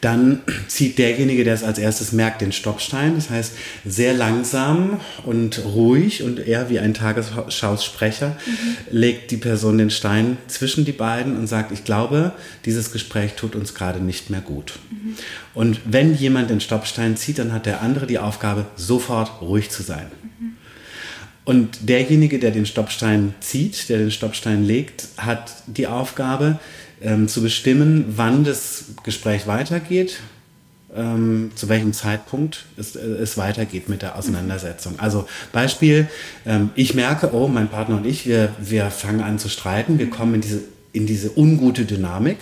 Dann 0.00 0.42
zieht 0.68 0.98
derjenige, 0.98 1.42
der 1.42 1.54
es 1.54 1.64
als 1.64 1.78
erstes 1.78 2.12
merkt, 2.12 2.40
den 2.40 2.52
Stoppstein. 2.52 3.16
Das 3.16 3.30
heißt, 3.30 3.52
sehr 3.84 4.14
langsam 4.14 5.00
und 5.24 5.64
ruhig 5.64 6.22
und 6.22 6.38
eher 6.38 6.70
wie 6.70 6.78
ein 6.78 6.94
Tagesschausprecher 6.94 8.28
mhm. 8.28 8.76
legt 8.90 9.30
die 9.32 9.36
Person 9.36 9.78
den 9.78 9.90
Stein 9.90 10.36
zwischen 10.46 10.84
die 10.84 10.92
beiden 10.92 11.36
und 11.36 11.48
sagt, 11.48 11.72
ich 11.72 11.84
glaube, 11.84 12.32
dieses 12.64 12.92
Gespräch 12.92 13.32
tut 13.34 13.56
uns 13.56 13.74
gerade 13.74 14.00
nicht 14.00 14.30
mehr 14.30 14.40
gut. 14.40 14.74
Mhm. 14.90 15.16
Und 15.54 15.80
wenn 15.84 16.14
jemand 16.14 16.50
den 16.50 16.60
Stoppstein 16.60 17.16
zieht, 17.16 17.38
dann 17.38 17.52
hat 17.52 17.66
der 17.66 17.82
andere 17.82 18.06
die 18.06 18.20
Aufgabe, 18.20 18.66
sofort 18.76 19.40
ruhig 19.40 19.70
zu 19.70 19.82
sein. 19.82 20.06
Mhm. 20.38 20.52
Und 21.48 21.88
derjenige, 21.88 22.38
der 22.38 22.50
den 22.50 22.66
Stoppstein 22.66 23.34
zieht, 23.40 23.88
der 23.88 23.96
den 23.96 24.10
Stoppstein 24.10 24.64
legt, 24.64 25.08
hat 25.16 25.50
die 25.66 25.86
Aufgabe, 25.86 26.58
ähm, 27.02 27.28
zu 27.28 27.42
bestimmen, 27.42 28.04
wann 28.16 28.44
das 28.44 28.86
Gespräch 29.04 29.46
weitergeht, 29.46 30.20
ähm, 30.94 31.52
zu 31.54 31.68
welchem 31.68 31.92
Zeitpunkt 31.92 32.64
es, 32.76 32.96
äh, 32.96 33.00
es, 33.00 33.36
weitergeht 33.36 33.88
mit 33.88 34.02
der 34.02 34.16
Auseinandersetzung. 34.16 34.98
Also 34.98 35.26
Beispiel, 35.52 36.08
ähm, 36.46 36.70
ich 36.74 36.94
merke, 36.94 37.34
oh, 37.34 37.48
mein 37.48 37.68
Partner 37.68 37.96
und 37.96 38.06
ich, 38.06 38.26
wir, 38.26 38.54
wir 38.58 38.90
fangen 38.90 39.20
an 39.20 39.38
zu 39.38 39.48
streiten, 39.48 39.98
wir 39.98 40.10
kommen 40.10 40.34
in 40.34 40.40
diese 40.40 40.62
in 40.92 41.06
diese 41.06 41.30
ungute 41.36 41.84
Dynamik. 41.84 42.38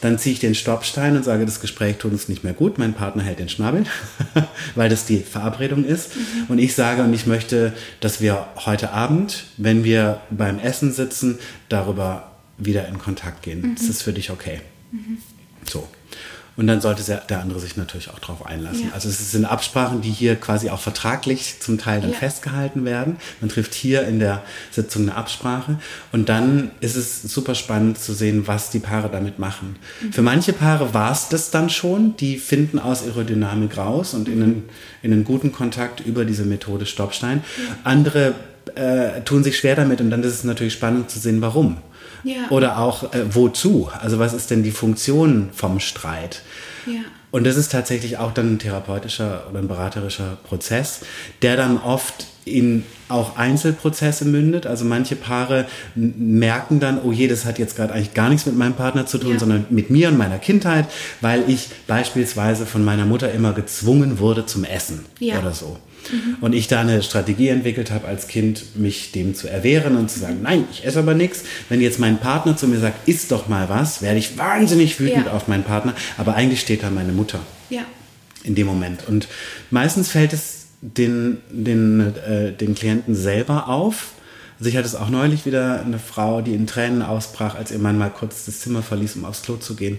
Dann 0.00 0.16
ziehe 0.16 0.32
ich 0.32 0.40
den 0.40 0.54
Stoppstein 0.54 1.16
und 1.16 1.24
sage, 1.24 1.44
das 1.44 1.60
Gespräch 1.60 1.96
tut 1.96 2.12
uns 2.12 2.28
nicht 2.28 2.44
mehr 2.44 2.52
gut. 2.52 2.78
Mein 2.78 2.94
Partner 2.94 3.22
hält 3.22 3.40
den 3.40 3.48
Schnabel, 3.48 3.84
weil 4.74 4.88
das 4.88 5.06
die 5.06 5.18
Verabredung 5.18 5.84
ist. 5.84 6.16
Mhm. 6.16 6.44
Und 6.48 6.58
ich 6.58 6.74
sage, 6.74 7.02
und 7.02 7.12
ich 7.12 7.26
möchte, 7.26 7.72
dass 8.00 8.20
wir 8.20 8.46
heute 8.64 8.92
Abend, 8.92 9.44
wenn 9.56 9.84
wir 9.84 10.20
beim 10.30 10.58
Essen 10.58 10.92
sitzen, 10.92 11.38
darüber 11.68 12.29
wieder 12.60 12.86
in 12.88 12.98
Kontakt 12.98 13.42
gehen. 13.42 13.62
Mhm. 13.62 13.74
Ist 13.74 13.88
das 13.88 14.02
für 14.02 14.12
dich 14.12 14.30
okay? 14.30 14.60
Mhm. 14.92 15.18
So. 15.68 15.88
Und 16.60 16.66
dann 16.66 16.82
sollte 16.82 17.02
der 17.30 17.40
andere 17.40 17.58
sich 17.58 17.78
natürlich 17.78 18.10
auch 18.10 18.18
darauf 18.18 18.44
einlassen. 18.44 18.88
Ja. 18.88 18.92
Also 18.92 19.08
es 19.08 19.30
sind 19.30 19.46
Absprachen, 19.46 20.02
die 20.02 20.10
hier 20.10 20.36
quasi 20.36 20.68
auch 20.68 20.80
vertraglich 20.80 21.54
zum 21.60 21.78
Teil 21.78 22.02
dann 22.02 22.10
ja. 22.10 22.18
festgehalten 22.18 22.84
werden. 22.84 23.16
Man 23.40 23.48
trifft 23.48 23.72
hier 23.72 24.06
in 24.06 24.18
der 24.18 24.42
Sitzung 24.70 25.04
eine 25.04 25.14
Absprache. 25.14 25.78
Und 26.12 26.28
dann 26.28 26.70
ist 26.80 26.96
es 26.96 27.22
super 27.22 27.54
spannend 27.54 27.98
zu 27.98 28.12
sehen, 28.12 28.46
was 28.46 28.68
die 28.68 28.80
Paare 28.80 29.08
damit 29.10 29.38
machen. 29.38 29.76
Mhm. 30.02 30.12
Für 30.12 30.20
manche 30.20 30.52
Paare 30.52 30.92
war 30.92 31.12
es 31.12 31.28
das 31.30 31.50
dann 31.50 31.70
schon. 31.70 32.16
Die 32.16 32.36
finden 32.36 32.78
aus 32.78 33.06
ihrer 33.06 33.24
Dynamik 33.24 33.78
raus 33.78 34.12
und 34.12 34.28
in 34.28 34.42
einen, 34.42 34.68
in 35.02 35.14
einen 35.14 35.24
guten 35.24 35.52
Kontakt 35.52 36.00
über 36.00 36.26
diese 36.26 36.44
Methode 36.44 36.84
Stoppstein. 36.84 37.42
Ja. 37.56 37.76
Andere 37.84 38.34
äh, 38.74 39.22
tun 39.22 39.44
sich 39.44 39.56
schwer 39.56 39.76
damit 39.76 40.02
und 40.02 40.10
dann 40.10 40.22
ist 40.22 40.34
es 40.34 40.44
natürlich 40.44 40.74
spannend 40.74 41.10
zu 41.10 41.20
sehen, 41.20 41.40
warum. 41.40 41.78
Ja. 42.24 42.48
Oder 42.50 42.78
auch 42.78 43.12
äh, 43.12 43.34
wozu? 43.34 43.90
Also 44.00 44.18
was 44.18 44.32
ist 44.32 44.50
denn 44.50 44.62
die 44.62 44.70
Funktion 44.70 45.50
vom 45.52 45.80
Streit? 45.80 46.42
Ja. 46.86 47.00
Und 47.30 47.46
das 47.46 47.56
ist 47.56 47.70
tatsächlich 47.70 48.18
auch 48.18 48.32
dann 48.32 48.54
ein 48.54 48.58
therapeutischer 48.58 49.46
oder 49.48 49.60
ein 49.60 49.68
beraterischer 49.68 50.38
Prozess, 50.44 51.00
der 51.42 51.56
dann 51.56 51.78
oft 51.78 52.26
in 52.44 52.84
auch 53.08 53.36
Einzelprozesse 53.36 54.24
mündet. 54.24 54.66
Also 54.66 54.84
manche 54.84 55.14
Paare 55.14 55.66
merken 55.94 56.80
dann, 56.80 57.00
oh 57.02 57.12
je, 57.12 57.28
das 57.28 57.44
hat 57.44 57.58
jetzt 57.58 57.76
gerade 57.76 57.92
eigentlich 57.92 58.14
gar 58.14 58.28
nichts 58.30 58.46
mit 58.46 58.56
meinem 58.56 58.74
Partner 58.74 59.06
zu 59.06 59.18
tun, 59.18 59.32
ja. 59.32 59.38
sondern 59.38 59.66
mit 59.70 59.90
mir 59.90 60.08
und 60.08 60.18
meiner 60.18 60.38
Kindheit, 60.38 60.86
weil 61.20 61.44
ich 61.48 61.68
beispielsweise 61.86 62.66
von 62.66 62.84
meiner 62.84 63.04
Mutter 63.04 63.30
immer 63.32 63.52
gezwungen 63.52 64.18
wurde 64.18 64.46
zum 64.46 64.64
Essen 64.64 65.04
ja. 65.20 65.38
oder 65.38 65.52
so. 65.52 65.76
Mhm. 66.12 66.36
Und 66.40 66.54
ich 66.54 66.68
da 66.68 66.80
eine 66.80 67.02
Strategie 67.02 67.48
entwickelt 67.48 67.90
habe 67.90 68.06
als 68.06 68.28
Kind, 68.28 68.76
mich 68.76 69.12
dem 69.12 69.34
zu 69.34 69.48
erwehren 69.48 69.96
und 69.96 70.10
zu 70.10 70.20
sagen, 70.20 70.40
nein, 70.42 70.64
ich 70.72 70.84
esse 70.84 70.98
aber 71.00 71.14
nichts. 71.14 71.44
Wenn 71.68 71.80
jetzt 71.80 71.98
mein 71.98 72.18
Partner 72.18 72.56
zu 72.56 72.66
mir 72.68 72.78
sagt, 72.78 73.08
isst 73.08 73.32
doch 73.32 73.48
mal 73.48 73.68
was, 73.68 74.02
werde 74.02 74.18
ich 74.18 74.38
wahnsinnig 74.38 74.98
wütend 75.00 75.26
ja. 75.26 75.32
auf 75.32 75.48
meinen 75.48 75.64
Partner. 75.64 75.94
Aber 76.16 76.34
eigentlich 76.34 76.60
steht 76.60 76.82
da 76.82 76.90
meine 76.90 77.12
Mutter. 77.12 77.40
Ja. 77.68 77.82
In 78.42 78.54
dem 78.54 78.66
Moment. 78.66 79.06
Und 79.06 79.28
meistens 79.70 80.08
fällt 80.08 80.32
es 80.32 80.66
den, 80.80 81.38
den, 81.50 82.14
äh, 82.16 82.52
den 82.52 82.74
Klienten 82.74 83.14
selber 83.14 83.68
auf. 83.68 84.12
Also 84.58 84.68
ich 84.68 84.76
hatte 84.76 84.86
es 84.86 84.94
auch 84.94 85.08
neulich 85.08 85.46
wieder 85.46 85.80
eine 85.82 85.98
Frau, 85.98 86.42
die 86.42 86.54
in 86.54 86.66
Tränen 86.66 87.02
ausbrach, 87.02 87.54
als 87.54 87.70
ihr 87.70 87.78
Mann 87.78 87.96
mal 87.96 88.10
kurz 88.10 88.44
das 88.44 88.60
Zimmer 88.60 88.82
verließ, 88.82 89.16
um 89.16 89.24
aufs 89.24 89.42
Klo 89.42 89.56
zu 89.56 89.74
gehen. 89.74 89.98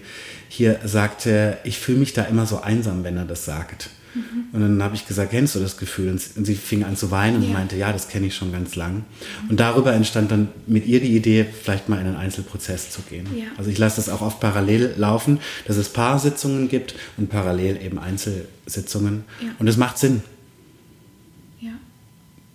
Hier 0.50 0.80
sagte, 0.86 1.58
ich 1.64 1.80
fühle 1.80 1.98
mich 1.98 2.14
da 2.14 2.24
immer 2.24 2.46
so 2.46 2.62
einsam, 2.62 3.04
wenn 3.04 3.18
er 3.18 3.26
das 3.26 3.46
sagt. 3.46 3.90
Mhm. 4.14 4.22
Und 4.52 4.62
dann 4.62 4.84
habe 4.84 4.96
ich 4.96 5.08
gesagt, 5.08 5.32
kennst 5.32 5.56
du 5.56 5.60
das 5.60 5.78
Gefühl? 5.78 6.10
Und 6.10 6.46
sie 6.46 6.56
fing 6.56 6.84
an 6.84 6.96
zu 6.96 7.12
weinen 7.12 7.38
und 7.38 7.48
ja. 7.48 7.54
meinte, 7.54 7.76
ja, 7.78 7.92
das 7.94 8.08
kenne 8.08 8.28
ich 8.28 8.36
schon 8.36 8.52
ganz 8.52 8.76
lang. 8.76 9.06
Und 9.50 9.60
darüber 9.60 9.94
entstand 9.94 10.32
dann 10.32 10.50
mit 10.68 10.86
ihr 10.86 11.00
die 11.00 11.16
Idee, 11.16 11.46
vielleicht 11.46 11.90
mal 11.90 12.00
in 12.00 12.08
einen 12.08 12.18
Einzelprozess 12.18 12.92
zu 12.92 13.02
gehen. 13.04 13.28
Ja. 13.36 13.46
Also 13.58 13.70
ich 13.70 13.78
lasse 13.78 13.98
das 13.98 14.10
auch 14.10 14.22
oft 14.22 14.40
parallel 14.40 14.94
laufen, 14.98 15.40
dass 15.66 15.78
es 15.78 15.90
Paarsitzungen 15.90 16.70
gibt 16.70 16.96
und 17.18 17.30
parallel 17.30 17.82
eben 17.82 18.00
Einzelsitzungen. 18.00 19.24
Ja. 19.42 19.50
Und 19.60 19.68
es 19.68 19.78
macht 19.78 19.98
Sinn. 19.98 20.22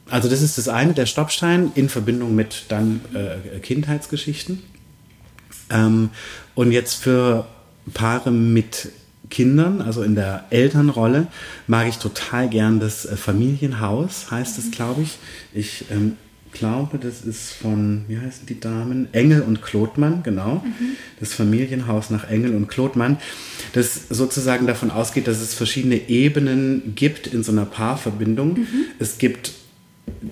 Also 0.09 0.29
das 0.29 0.41
ist 0.41 0.57
das 0.57 0.69
eine, 0.69 0.95
der 0.95 1.07
Stoppstein 1.07 1.73
in 1.75 1.89
Verbindung 1.89 2.35
mit 2.35 2.67
dann 2.69 3.01
äh, 3.13 3.59
Kindheitsgeschichten. 3.59 4.63
Ähm, 5.71 6.11
und 6.55 6.71
jetzt 6.71 6.95
für 6.95 7.47
Paare 7.93 8.31
mit 8.31 8.91
Kindern, 9.31 9.81
also 9.81 10.03
in 10.03 10.15
der 10.15 10.45
Elternrolle, 10.51 11.27
mag 11.67 11.89
ich 11.89 11.99
total 11.99 12.49
gern 12.49 12.81
das 12.81 13.05
äh, 13.05 13.17
Familienhaus, 13.17 14.31
heißt 14.31 14.59
es, 14.59 14.71
glaube 14.71 15.03
ich. 15.03 15.19
Ich 15.53 15.87
ähm, 15.91 16.17
glaube, 16.53 16.99
das 16.99 17.23
ist 17.23 17.53
von, 17.53 18.05
wie 18.09 18.19
heißen 18.19 18.47
die 18.47 18.59
Damen? 18.59 19.09
Engel 19.13 19.43
und 19.43 19.63
Klotmann, 19.63 20.23
genau. 20.23 20.63
Mhm. 20.65 20.97
Das 21.21 21.35
Familienhaus 21.35 22.11
nach 22.11 22.29
Engel 22.29 22.55
und 22.55 22.69
Klotmann, 22.69 23.19
das 23.73 24.09
sozusagen 24.09 24.67
davon 24.67 24.91
ausgeht, 24.91 25.27
dass 25.27 25.41
es 25.41 25.55
verschiedene 25.55 26.09
Ebenen 26.09 26.95
gibt 26.95 27.27
in 27.27 27.43
so 27.43 27.53
einer 27.53 27.67
Paarverbindung. 27.67 28.55
Mhm. 28.55 28.67
Es 28.99 29.19
gibt 29.19 29.53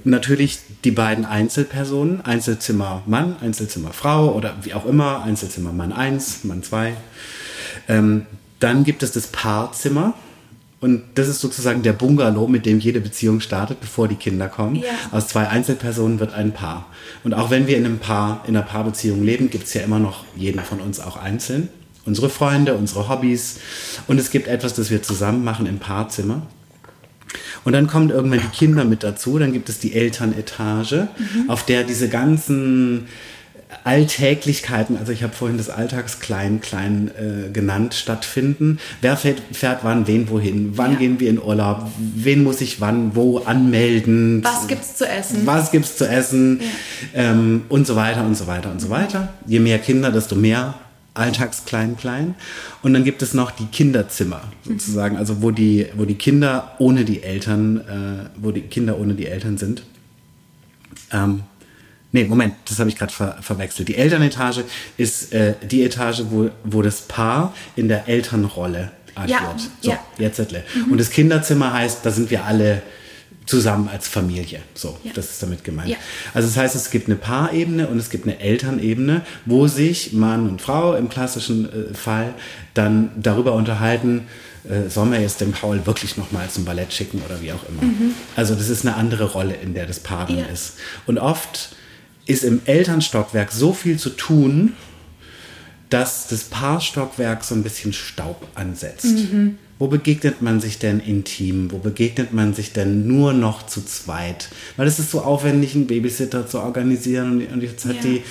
natürlich 0.04 0.60
die 0.84 0.92
beiden 0.92 1.24
Einzelpersonen, 1.24 2.20
Einzelzimmer 2.22 3.02
Mann, 3.06 3.36
Einzelzimmer 3.40 3.92
Frau 3.92 4.34
oder 4.34 4.56
wie 4.62 4.74
auch 4.74 4.86
immer, 4.86 5.22
Einzelzimmer 5.22 5.72
Mann 5.72 5.92
1, 5.92 6.44
Mann 6.44 6.62
2. 6.62 6.94
Ähm, 7.88 8.26
dann 8.64 8.82
gibt 8.82 9.02
es 9.02 9.12
das 9.12 9.26
Paarzimmer. 9.26 10.14
Und 10.80 11.02
das 11.14 11.28
ist 11.28 11.40
sozusagen 11.40 11.82
der 11.82 11.92
Bungalow, 11.92 12.46
mit 12.46 12.66
dem 12.66 12.78
jede 12.78 13.00
Beziehung 13.00 13.40
startet, 13.40 13.80
bevor 13.80 14.08
die 14.08 14.16
Kinder 14.16 14.48
kommen. 14.48 14.76
Ja. 14.76 14.88
Aus 15.12 15.28
zwei 15.28 15.48
Einzelpersonen 15.48 16.18
wird 16.20 16.34
ein 16.34 16.52
Paar. 16.52 16.86
Und 17.22 17.34
auch 17.34 17.50
wenn 17.50 17.66
wir 17.66 17.76
in 17.76 17.84
einem 17.84 17.98
Paar, 17.98 18.42
in 18.46 18.56
einer 18.56 18.64
Paarbeziehung 18.64 19.22
leben, 19.22 19.50
gibt 19.50 19.64
es 19.64 19.74
ja 19.74 19.82
immer 19.82 19.98
noch 19.98 20.24
jeden 20.36 20.60
von 20.60 20.80
uns 20.80 21.00
auch 21.00 21.16
einzeln. 21.16 21.68
Unsere 22.04 22.28
Freunde, 22.28 22.74
unsere 22.74 23.08
Hobbys. 23.08 23.60
Und 24.08 24.18
es 24.18 24.30
gibt 24.30 24.46
etwas, 24.46 24.74
das 24.74 24.90
wir 24.90 25.02
zusammen 25.02 25.42
machen 25.44 25.66
im 25.66 25.78
Paarzimmer. 25.78 26.42
Und 27.64 27.72
dann 27.72 27.86
kommen 27.86 28.10
irgendwann 28.10 28.40
die 28.40 28.56
Kinder 28.56 28.84
mit 28.84 29.02
dazu. 29.02 29.38
Dann 29.38 29.52
gibt 29.52 29.68
es 29.68 29.78
die 29.78 29.94
Elternetage, 29.94 31.08
mhm. 31.16 31.50
auf 31.50 31.64
der 31.64 31.84
diese 31.84 32.08
ganzen 32.08 33.08
Alltäglichkeiten, 33.84 34.96
also 34.96 35.12
ich 35.12 35.22
habe 35.22 35.32
vorhin 35.32 35.58
das 35.58 35.70
Alltagsklein 35.70 36.60
klein 36.60 37.10
äh, 37.16 37.50
genannt, 37.50 37.94
stattfinden. 37.94 38.78
Wer 39.00 39.16
fährt, 39.16 39.42
fährt 39.52 39.80
wann, 39.82 40.06
wen, 40.06 40.28
wohin? 40.30 40.76
Wann 40.76 40.92
ja. 40.92 40.98
gehen 40.98 41.20
wir 41.20 41.30
in 41.30 41.42
Urlaub? 41.42 41.90
Wen 41.98 42.44
muss 42.44 42.60
ich 42.60 42.80
wann, 42.80 43.14
wo 43.14 43.38
anmelden? 43.38 44.42
Was 44.44 44.66
gibt's 44.66 44.96
zu 44.96 45.08
essen? 45.08 45.46
Was 45.46 45.70
gibt's 45.70 45.96
zu 45.96 46.08
essen? 46.08 46.60
Ja. 46.60 47.30
Ähm, 47.30 47.62
und 47.68 47.86
so 47.86 47.96
weiter 47.96 48.24
und 48.24 48.36
so 48.36 48.46
weiter 48.46 48.70
und 48.70 48.80
so 48.80 48.90
weiter. 48.90 49.32
Je 49.46 49.60
mehr 49.60 49.78
Kinder, 49.78 50.10
desto 50.12 50.36
mehr 50.36 50.74
Alltagsklein 51.14 51.96
klein. 51.96 52.34
Und 52.82 52.92
dann 52.92 53.04
gibt 53.04 53.22
es 53.22 53.34
noch 53.34 53.52
die 53.52 53.66
Kinderzimmer 53.66 54.42
sozusagen, 54.64 55.16
also 55.16 55.42
wo 55.42 55.52
die, 55.52 55.86
wo 55.94 56.04
die 56.04 56.16
Kinder 56.16 56.72
ohne 56.78 57.04
die 57.04 57.22
Eltern, 57.22 57.80
äh, 57.80 58.30
wo 58.36 58.50
die 58.50 58.62
Kinder 58.62 58.98
ohne 58.98 59.14
die 59.14 59.26
Eltern 59.26 59.56
sind. 59.56 59.84
Ähm, 61.12 61.44
Nee, 62.14 62.26
Moment, 62.26 62.54
das 62.66 62.78
habe 62.78 62.88
ich 62.88 62.94
gerade 62.94 63.12
ver 63.12 63.38
verwechselt. 63.40 63.88
Die 63.88 63.96
Elternetage 63.96 64.62
ist 64.96 65.32
äh, 65.32 65.54
die 65.64 65.82
Etage, 65.82 66.22
wo, 66.30 66.48
wo 66.62 66.80
das 66.80 67.00
Paar 67.02 67.52
in 67.74 67.88
der 67.88 68.06
Elternrolle 68.06 68.92
agiert. 69.16 69.40
Ja, 69.40 69.56
so, 69.80 69.90
ja. 69.90 69.98
jetzt 70.18 70.38
mhm. 70.38 70.92
Und 70.92 70.98
das 70.98 71.10
Kinderzimmer 71.10 71.72
heißt, 71.72 72.06
da 72.06 72.12
sind 72.12 72.30
wir 72.30 72.44
alle 72.44 72.82
zusammen 73.46 73.88
als 73.88 74.06
Familie. 74.06 74.60
So, 74.74 74.96
ja. 75.02 75.10
das 75.12 75.32
ist 75.32 75.42
damit 75.42 75.64
gemeint. 75.64 75.88
Ja. 75.88 75.96
Also 76.34 76.46
das 76.46 76.56
heißt, 76.56 76.76
es 76.76 76.92
gibt 76.92 77.08
eine 77.08 77.16
Paarebene 77.16 77.88
und 77.88 77.98
es 77.98 78.10
gibt 78.10 78.28
eine 78.28 78.38
Elternebene, 78.38 79.22
wo 79.44 79.66
sich 79.66 80.12
Mann 80.12 80.48
und 80.48 80.62
Frau 80.62 80.94
im 80.94 81.08
klassischen 81.08 81.64
äh, 81.64 81.94
Fall 81.94 82.34
dann 82.74 83.10
darüber 83.16 83.54
unterhalten, 83.54 84.28
äh, 84.68 84.88
sollen 84.88 85.10
wir 85.10 85.20
jetzt 85.20 85.40
den 85.40 85.50
Paul 85.50 85.84
wirklich 85.84 86.16
nochmal 86.16 86.48
zum 86.48 86.64
Ballett 86.64 86.92
schicken 86.92 87.20
oder 87.26 87.42
wie 87.42 87.50
auch 87.50 87.68
immer. 87.68 87.82
Mhm. 87.82 88.14
Also 88.36 88.54
das 88.54 88.68
ist 88.68 88.86
eine 88.86 88.94
andere 88.94 89.24
Rolle, 89.32 89.54
in 89.54 89.74
der 89.74 89.86
das 89.86 89.98
Paar 89.98 90.28
dann 90.28 90.38
ja. 90.38 90.44
ist. 90.44 90.74
Und 91.06 91.18
oft 91.18 91.74
ist 92.26 92.44
im 92.44 92.60
Elternstockwerk 92.64 93.52
so 93.52 93.72
viel 93.72 93.98
zu 93.98 94.10
tun, 94.10 94.72
dass 95.90 96.26
das 96.26 96.44
Paarstockwerk 96.44 97.44
so 97.44 97.54
ein 97.54 97.62
bisschen 97.62 97.92
Staub 97.92 98.46
ansetzt. 98.54 99.04
Mhm. 99.04 99.58
Wo 99.78 99.88
begegnet 99.88 100.40
man 100.40 100.60
sich 100.60 100.78
denn 100.78 101.00
intim? 101.00 101.70
Wo 101.70 101.78
begegnet 101.78 102.32
man 102.32 102.54
sich 102.54 102.72
denn 102.72 103.06
nur 103.06 103.32
noch 103.32 103.66
zu 103.66 103.84
zweit? 103.84 104.48
Weil 104.76 104.86
es 104.86 104.98
ist 104.98 105.10
so 105.10 105.20
aufwendig, 105.20 105.74
einen 105.74 105.86
Babysitter 105.86 106.46
zu 106.46 106.60
organisieren. 106.60 107.44
Und 107.46 107.62
jetzt 107.62 107.84
hat 107.84 107.96
ja. 107.96 108.02
die 108.02 108.22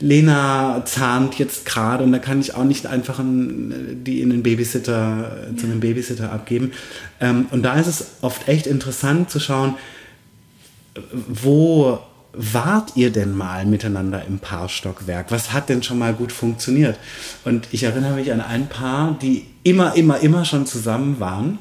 Lena 0.00 0.82
zahnt 0.86 1.38
jetzt 1.38 1.66
gerade 1.66 2.02
und 2.02 2.12
da 2.12 2.18
kann 2.18 2.40
ich 2.40 2.54
auch 2.54 2.64
nicht 2.64 2.86
einfach 2.86 3.18
einen, 3.18 4.02
die 4.04 4.20
in 4.20 4.30
den 4.30 4.42
Babysitter, 4.42 5.46
ja. 5.50 5.56
zu 5.56 5.66
einem 5.66 5.80
Babysitter 5.80 6.32
abgeben. 6.32 6.72
Ähm, 7.20 7.46
und 7.50 7.62
da 7.62 7.78
ist 7.78 7.86
es 7.86 8.06
oft 8.22 8.48
echt 8.48 8.66
interessant 8.66 9.30
zu 9.30 9.38
schauen, 9.38 9.74
wo 11.28 12.00
wart 12.36 12.92
ihr 12.96 13.10
denn 13.10 13.34
mal 13.34 13.64
miteinander 13.66 14.24
im 14.24 14.38
Paarstockwerk? 14.38 15.30
Was 15.30 15.52
hat 15.52 15.68
denn 15.68 15.82
schon 15.82 15.98
mal 15.98 16.12
gut 16.12 16.32
funktioniert? 16.32 16.98
Und 17.44 17.68
ich 17.72 17.82
erinnere 17.82 18.14
mich 18.14 18.32
an 18.32 18.40
ein 18.40 18.68
Paar, 18.68 19.18
die 19.20 19.46
immer, 19.62 19.96
immer, 19.96 20.20
immer 20.20 20.44
schon 20.44 20.66
zusammen 20.66 21.18
waren. 21.18 21.58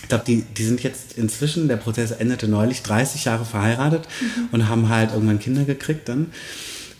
Ich 0.00 0.08
glaube, 0.08 0.24
die, 0.26 0.42
die 0.42 0.64
sind 0.64 0.82
jetzt 0.82 1.16
inzwischen, 1.18 1.68
der 1.68 1.76
Prozess 1.76 2.10
endete 2.10 2.46
neulich, 2.46 2.82
30 2.82 3.24
Jahre 3.24 3.44
verheiratet 3.44 4.06
mhm. 4.20 4.48
und 4.52 4.68
haben 4.68 4.88
halt 4.88 5.12
irgendwann 5.12 5.38
Kinder 5.38 5.64
gekriegt 5.64 6.08
dann 6.08 6.28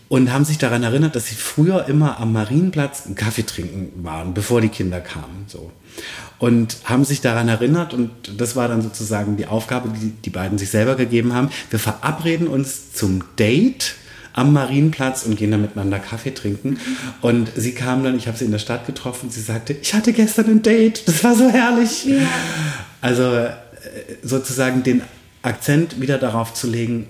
und 0.07 0.31
haben 0.31 0.45
sich 0.45 0.57
daran 0.57 0.83
erinnert, 0.83 1.15
dass 1.15 1.27
sie 1.27 1.35
früher 1.35 1.87
immer 1.87 2.19
am 2.19 2.33
Marienplatz 2.33 3.05
einen 3.05 3.15
Kaffee 3.15 3.43
trinken 3.43 4.03
waren, 4.03 4.33
bevor 4.33 4.61
die 4.61 4.69
Kinder 4.69 5.01
kamen. 5.01 5.45
So. 5.47 5.71
Und 6.37 6.77
haben 6.83 7.05
sich 7.05 7.21
daran 7.21 7.47
erinnert, 7.47 7.93
und 7.93 8.11
das 8.37 8.55
war 8.55 8.67
dann 8.67 8.81
sozusagen 8.81 9.37
die 9.37 9.47
Aufgabe, 9.47 9.89
die 9.89 10.11
die 10.11 10.29
beiden 10.29 10.57
sich 10.57 10.69
selber 10.69 10.95
gegeben 10.95 11.33
haben. 11.33 11.49
Wir 11.69 11.79
verabreden 11.79 12.47
uns 12.47 12.93
zum 12.93 13.23
Date 13.39 13.95
am 14.33 14.51
Marienplatz 14.51 15.23
und 15.23 15.37
gehen 15.37 15.51
dann 15.51 15.61
miteinander 15.61 15.97
Kaffee 15.97 16.33
trinken. 16.33 16.77
Und 17.21 17.49
sie 17.55 17.71
kam 17.71 18.03
dann, 18.03 18.17
ich 18.17 18.27
habe 18.27 18.37
sie 18.37 18.45
in 18.45 18.51
der 18.51 18.59
Stadt 18.59 18.85
getroffen, 18.85 19.29
sie 19.31 19.41
sagte, 19.41 19.73
ich 19.81 19.93
hatte 19.93 20.11
gestern 20.11 20.47
ein 20.47 20.61
Date, 20.61 21.07
das 21.07 21.23
war 21.23 21.35
so 21.35 21.49
herrlich. 21.49 22.05
Ja. 22.05 22.17
Also 23.01 23.23
äh, 23.23 23.51
sozusagen 24.21 24.83
den 24.83 25.01
Akzent 25.41 26.01
wieder 26.01 26.17
darauf 26.17 26.53
zu 26.53 26.67
legen, 26.67 27.07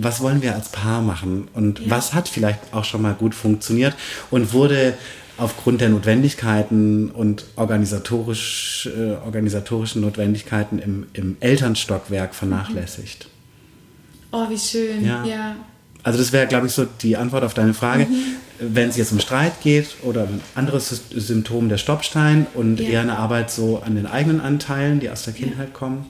was 0.00 0.20
wollen 0.20 0.42
wir 0.42 0.54
als 0.54 0.68
Paar 0.68 1.02
machen 1.02 1.48
und 1.54 1.80
ja. 1.80 1.90
was 1.90 2.14
hat 2.14 2.28
vielleicht 2.28 2.60
auch 2.72 2.84
schon 2.84 3.02
mal 3.02 3.14
gut 3.14 3.34
funktioniert 3.34 3.94
und 4.30 4.52
wurde 4.52 4.94
aufgrund 5.36 5.80
der 5.80 5.88
Notwendigkeiten 5.88 7.10
und 7.10 7.44
organisatorisch, 7.56 8.88
äh, 8.96 9.12
organisatorischen 9.24 10.02
Notwendigkeiten 10.02 10.78
im, 10.78 11.06
im 11.12 11.36
Elternstockwerk 11.40 12.34
vernachlässigt. 12.34 13.28
Oh, 14.32 14.48
wie 14.48 14.58
schön, 14.58 15.04
ja. 15.04 15.24
ja. 15.24 15.56
Also 16.02 16.18
das 16.18 16.32
wäre, 16.32 16.46
glaube 16.46 16.66
ich, 16.66 16.72
so 16.72 16.84
die 16.84 17.16
Antwort 17.16 17.44
auf 17.44 17.54
deine 17.54 17.74
Frage. 17.74 18.06
Mhm. 18.06 18.36
Wenn 18.60 18.88
es 18.88 18.96
jetzt 18.96 19.12
um 19.12 19.20
Streit 19.20 19.60
geht 19.62 19.96
oder 20.02 20.22
ein 20.22 20.40
anderes 20.54 21.02
Symptom 21.14 21.68
der 21.68 21.78
Stoppstein 21.78 22.46
und 22.54 22.80
ja. 22.80 22.88
eher 22.88 23.00
eine 23.02 23.18
Arbeit 23.18 23.50
so 23.50 23.80
an 23.84 23.94
den 23.94 24.06
eigenen 24.06 24.40
Anteilen, 24.40 25.00
die 25.00 25.10
aus 25.10 25.22
der 25.22 25.34
Kindheit 25.34 25.72
kommen. 25.72 26.06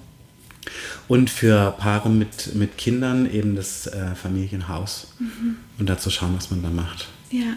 Und 1.08 1.30
für 1.30 1.72
Paare 1.72 2.10
mit, 2.10 2.54
mit 2.54 2.76
Kindern 2.76 3.30
eben 3.30 3.56
das 3.56 3.86
äh, 3.86 4.14
Familienhaus. 4.14 5.08
Mhm. 5.18 5.56
Und 5.78 5.88
dazu 5.88 6.10
schauen, 6.10 6.34
was 6.36 6.50
man 6.50 6.62
da 6.62 6.68
macht. 6.68 7.08
Ja, 7.30 7.56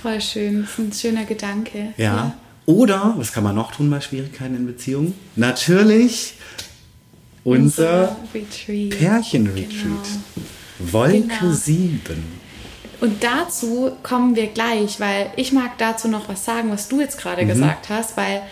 voll 0.00 0.20
schön. 0.20 0.62
Das 0.62 0.70
ist 0.70 0.78
ein 0.78 0.92
schöner 0.92 1.24
Gedanke. 1.24 1.92
Ja. 1.96 2.04
ja. 2.04 2.34
Oder, 2.66 3.14
was 3.16 3.32
kann 3.32 3.42
man 3.42 3.56
noch 3.56 3.72
tun 3.72 3.90
bei 3.90 4.00
Schwierigkeiten 4.00 4.54
in 4.54 4.66
Beziehungen? 4.66 5.14
Natürlich 5.34 6.34
unser, 7.44 8.16
unser 8.32 8.96
Pärchenretreat. 8.96 9.70
Genau. 9.72 10.92
Wolke 10.92 11.28
genau. 11.40 11.52
7. 11.52 12.00
Und 13.00 13.24
dazu 13.24 13.96
kommen 14.04 14.36
wir 14.36 14.46
gleich, 14.46 15.00
weil 15.00 15.32
ich 15.34 15.52
mag 15.52 15.76
dazu 15.78 16.06
noch 16.06 16.28
was 16.28 16.44
sagen, 16.44 16.70
was 16.70 16.88
du 16.88 17.00
jetzt 17.00 17.18
gerade 17.18 17.42
mhm. 17.42 17.48
gesagt 17.48 17.88
hast, 17.88 18.16
weil 18.16 18.42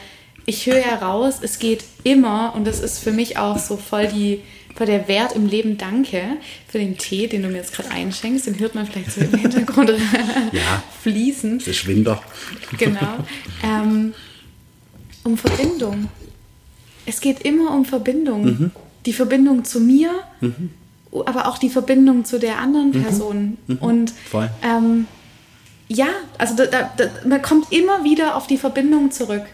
ich 0.51 0.67
höre 0.67 0.83
heraus, 0.83 1.37
es 1.41 1.59
geht 1.59 1.85
immer, 2.03 2.55
und 2.55 2.67
das 2.67 2.81
ist 2.81 2.99
für 2.99 3.13
mich 3.13 3.39
auch 3.39 3.59
so 3.59 3.77
voll 3.77 4.09
die 4.09 4.43
voll 4.75 4.87
der 4.87 5.09
Wert 5.09 5.33
im 5.33 5.47
Leben 5.47 5.79
Danke 5.79 6.23
für 6.69 6.79
den 6.79 6.97
Tee, 6.97 7.27
den 7.27 7.43
du 7.43 7.49
mir 7.49 7.59
jetzt 7.59 7.73
gerade 7.73 7.91
einschenkst. 7.91 8.47
Den 8.47 8.59
hört 8.59 8.75
man 8.75 8.87
vielleicht 8.87 9.13
so 9.13 9.21
im 9.21 9.35
Hintergrund 9.35 9.91
ja, 10.53 10.83
fließen. 11.03 11.63
Das 11.65 11.77
Schwinder. 11.77 12.23
Genau. 12.79 13.19
Ähm, 13.63 14.15
um 15.25 15.37
Verbindung. 15.37 16.09
Es 17.05 17.21
geht 17.21 17.43
immer 17.43 17.73
um 17.75 17.85
Verbindung. 17.85 18.45
Mhm. 18.45 18.71
Die 19.07 19.13
Verbindung 19.13 19.65
zu 19.65 19.81
mir, 19.81 20.11
mhm. 20.41 20.71
aber 21.27 21.49
auch 21.49 21.59
die 21.59 21.71
Verbindung 21.71 22.25
zu 22.25 22.39
der 22.39 22.59
anderen 22.59 22.91
mhm. 22.91 23.03
Person. 23.03 23.59
Mhm. 23.67 23.77
Und 23.79 24.13
ähm, 24.63 25.07
ja, 25.89 26.09
also 26.39 26.55
da, 26.55 26.67
da, 26.67 26.91
da, 26.97 27.11
man 27.27 27.43
kommt 27.43 27.73
immer 27.73 28.05
wieder 28.05 28.37
auf 28.37 28.47
die 28.47 28.59
Verbindung 28.59 29.11
zurück. 29.11 29.45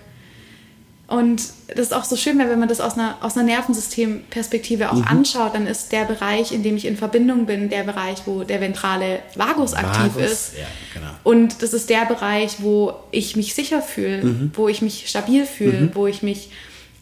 Und 1.08 1.40
das 1.68 1.86
ist 1.86 1.94
auch 1.94 2.04
so 2.04 2.16
schön, 2.16 2.36
wenn 2.38 2.58
man 2.58 2.68
das 2.68 2.80
aus 2.80 2.94
einer, 2.94 3.16
aus 3.20 3.36
einer 3.36 3.46
Nervensystemperspektive 3.46 4.90
auch 4.90 4.96
mhm. 4.96 5.04
anschaut, 5.04 5.54
dann 5.54 5.68
ist 5.68 5.92
der 5.92 6.04
Bereich, 6.04 6.50
in 6.50 6.64
dem 6.64 6.76
ich 6.76 6.84
in 6.84 6.96
Verbindung 6.96 7.46
bin, 7.46 7.68
der 7.68 7.84
Bereich, 7.84 8.22
wo 8.26 8.42
der 8.42 8.60
ventrale 8.60 9.20
Vagus, 9.36 9.72
aktiv 9.74 10.16
ist. 10.16 10.54
Ja, 10.58 10.66
genau. 10.94 11.12
Und 11.22 11.62
das 11.62 11.74
ist 11.74 11.90
der 11.90 12.06
Bereich, 12.06 12.56
wo 12.58 12.94
ich 13.12 13.36
mich 13.36 13.54
sicher 13.54 13.82
fühle, 13.82 14.24
mhm. 14.24 14.50
wo 14.54 14.66
ich 14.66 14.82
mich 14.82 15.08
stabil 15.08 15.46
fühle, 15.46 15.82
mhm. 15.82 15.90
wo 15.94 16.08
ich 16.08 16.24
mich 16.24 16.50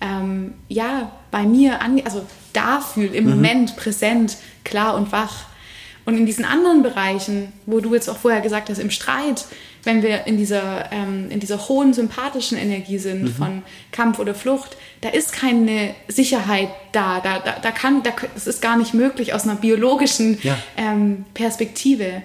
ähm, 0.03 0.53
ja 0.69 1.11
bei 1.31 1.45
mir, 1.45 1.81
an, 1.81 2.03
also 2.05 2.27
da 2.53 2.81
fühle, 2.81 3.17
im 3.17 3.25
mhm. 3.25 3.31
Moment 3.31 3.77
präsent, 3.77 4.37
klar 4.64 4.97
und 4.97 5.12
wach. 5.12 5.47
Und 6.05 6.19
in 6.19 6.27
diesen 6.27 6.45
anderen 6.45 6.83
Bereichen, 6.83 7.55
wo 7.64 7.81
du 7.81 7.95
jetzt 7.95 8.11
auch 8.11 8.19
vorher 8.19 8.43
gesagt 8.43 8.69
hast, 8.69 8.79
im 8.79 8.90
Streit, 8.90 9.47
wenn 9.85 10.03
wir 10.03 10.27
in 10.27 10.37
dieser, 10.37 10.90
ähm, 10.92 11.31
in 11.31 11.40
dieser 11.40 11.68
hohen 11.68 11.92
sympathischen 11.92 12.59
Energie 12.59 12.99
sind 12.99 13.23
mhm. 13.23 13.35
von 13.35 13.62
Kampf 13.92 14.18
oder 14.18 14.35
Flucht, 14.35 14.77
da 15.01 15.11
ist 15.11 15.33
keine 15.33 15.94
Sicherheit 16.09 16.68
da. 16.92 17.20
Da, 17.20 17.38
da, 17.38 17.57
da 17.61 17.70
kann, 17.70 18.03
da, 18.03 18.11
das 18.35 18.47
ist 18.47 18.62
gar 18.62 18.77
nicht 18.77 18.94
möglich 18.94 19.35
aus 19.35 19.44
einer 19.44 19.57
biologischen 19.57 20.38
ja. 20.42 20.57
ähm, 20.77 21.25
Perspektive. 21.35 22.23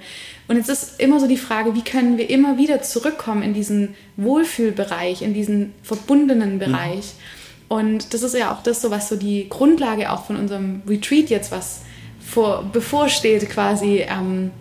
Und 0.47 0.55
jetzt 0.57 0.69
ist 0.69 0.99
immer 0.99 1.19
so 1.19 1.27
die 1.27 1.37
Frage, 1.37 1.75
wie 1.75 1.83
können 1.83 2.17
wir 2.17 2.29
immer 2.29 2.57
wieder 2.57 2.81
zurückkommen 2.81 3.43
in 3.43 3.53
diesen 3.53 3.95
Wohlfühlbereich, 4.17 5.21
in 5.21 5.33
diesen 5.33 5.73
verbundenen 5.83 6.55
mhm. 6.55 6.59
Bereich. 6.59 7.05
Mhm. 7.05 7.39
Und 7.69 8.13
das 8.15 8.23
ist 8.23 8.35
ja 8.35 8.51
auch 8.51 8.63
das, 8.63 8.81
so 8.81 8.89
was 8.89 9.09
so 9.09 9.15
die 9.15 9.47
Grundlage 9.47 10.11
auch 10.11 10.25
von 10.25 10.37
unserem 10.37 10.81
Retreat 10.87 11.29
jetzt, 11.29 11.51
was 11.51 11.81
vor, 12.19 12.63
bevorsteht, 12.63 13.47
quasi 13.49 14.05
ähm, 14.09 14.51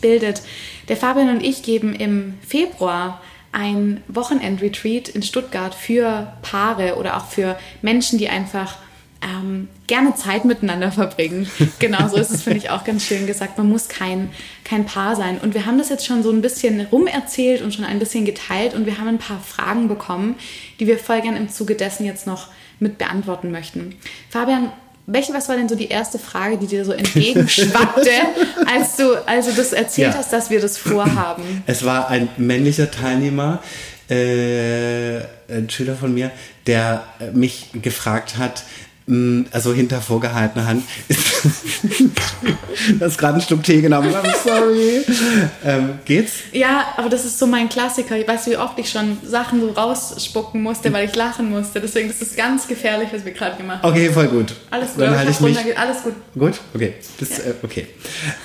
bildet 0.00 0.42
der 0.88 0.96
Fabian 0.96 1.30
und 1.30 1.42
ich 1.42 1.62
geben 1.62 1.94
im 1.94 2.34
Februar 2.46 3.20
ein 3.52 4.02
Wochenendretreat 4.08 5.08
in 5.08 5.22
Stuttgart 5.22 5.74
für 5.74 6.32
Paare 6.42 6.96
oder 6.96 7.16
auch 7.16 7.26
für 7.26 7.58
Menschen, 7.80 8.18
die 8.18 8.28
einfach 8.28 8.76
ähm, 9.22 9.68
gerne 9.86 10.14
Zeit 10.14 10.44
miteinander 10.44 10.92
verbringen. 10.92 11.48
genau 11.78 12.08
so 12.08 12.16
ist 12.16 12.30
es, 12.30 12.42
finde 12.42 12.58
ich, 12.58 12.70
auch 12.70 12.84
ganz 12.84 13.04
schön 13.04 13.26
gesagt. 13.26 13.56
Man 13.56 13.68
muss 13.68 13.88
kein, 13.88 14.30
kein 14.64 14.84
Paar 14.84 15.16
sein. 15.16 15.38
Und 15.38 15.54
wir 15.54 15.66
haben 15.66 15.78
das 15.78 15.88
jetzt 15.88 16.06
schon 16.06 16.22
so 16.22 16.30
ein 16.30 16.42
bisschen 16.42 16.82
rumerzählt 16.92 17.62
und 17.62 17.72
schon 17.72 17.84
ein 17.84 17.98
bisschen 17.98 18.24
geteilt 18.24 18.74
und 18.74 18.84
wir 18.86 18.98
haben 18.98 19.08
ein 19.08 19.18
paar 19.18 19.40
Fragen 19.40 19.88
bekommen, 19.88 20.36
die 20.78 20.86
wir 20.86 20.98
voll 20.98 21.22
gern 21.22 21.36
im 21.36 21.48
Zuge 21.48 21.74
dessen 21.74 22.04
jetzt 22.04 22.26
noch 22.26 22.48
mit 22.78 22.98
beantworten 22.98 23.50
möchten. 23.50 23.96
Fabian, 24.28 24.70
welche, 25.06 25.32
was 25.32 25.48
war 25.48 25.56
denn 25.56 25.68
so 25.68 25.74
die 25.76 25.88
erste 25.88 26.18
Frage, 26.18 26.58
die 26.58 26.66
dir 26.66 26.84
so 26.84 26.92
entgegenschwappte, 26.92 28.10
als 28.66 28.96
du 28.96 29.14
also 29.26 29.52
das 29.52 29.72
erzählt 29.72 30.12
ja. 30.12 30.18
hast, 30.18 30.32
dass 30.32 30.50
wir 30.50 30.60
das 30.60 30.78
vorhaben? 30.78 31.62
Es 31.66 31.84
war 31.84 32.08
ein 32.08 32.28
männlicher 32.36 32.90
Teilnehmer, 32.90 33.62
äh, 34.10 35.18
ein 35.48 35.70
Schüler 35.70 35.94
von 35.94 36.12
mir, 36.12 36.30
der 36.66 37.04
mich 37.32 37.70
gefragt 37.82 38.36
hat, 38.36 38.64
also 39.52 39.72
hinter 39.72 40.00
vorgehaltener 40.00 40.66
Hand. 40.66 40.82
das 42.98 43.12
ist 43.12 43.18
gerade 43.18 43.38
ein 43.38 43.40
Stück 43.40 43.62
Tee 43.62 43.80
genommen. 43.80 44.12
I'm 44.12 44.34
sorry. 44.42 45.04
Ähm, 45.64 46.00
geht's? 46.04 46.32
Ja, 46.52 46.86
aber 46.96 47.08
das 47.08 47.24
ist 47.24 47.38
so 47.38 47.46
mein 47.46 47.68
Klassiker. 47.68 48.16
Ich 48.16 48.26
weiß, 48.26 48.48
wie 48.48 48.56
oft 48.56 48.76
ich 48.80 48.90
schon 48.90 49.16
Sachen 49.24 49.60
so 49.60 49.70
rausspucken 49.70 50.60
musste, 50.60 50.92
weil 50.92 51.08
ich 51.08 51.14
lachen 51.14 51.50
musste. 51.50 51.80
Deswegen 51.80 52.10
ist 52.10 52.20
es 52.20 52.34
ganz 52.34 52.66
gefährlich, 52.66 53.10
was 53.12 53.24
wir 53.24 53.30
gerade 53.30 53.56
gemacht 53.56 53.84
haben. 53.84 53.92
Okay, 53.92 54.10
voll 54.10 54.26
gut. 54.26 54.54
Alles 54.70 54.94
gut. 54.94 55.02
Dann 55.02 55.16
halte 55.16 55.30
ich 55.30 55.40
mich. 55.40 55.78
Alles 55.78 56.02
gut. 56.02 56.14
Gut? 56.36 56.54
Okay. 56.74 56.94
Das, 57.20 57.38
ja. 57.38 57.44
äh, 57.44 57.54
okay. 57.62 57.86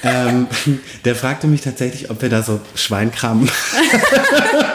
Ähm, 0.03 0.45
der 1.05 1.15
fragte 1.15 1.47
mich 1.47 1.61
tatsächlich, 1.61 2.11
ob 2.11 2.21
wir 2.21 2.29
da 2.29 2.43
so 2.43 2.59
Schweinkram. 2.75 3.49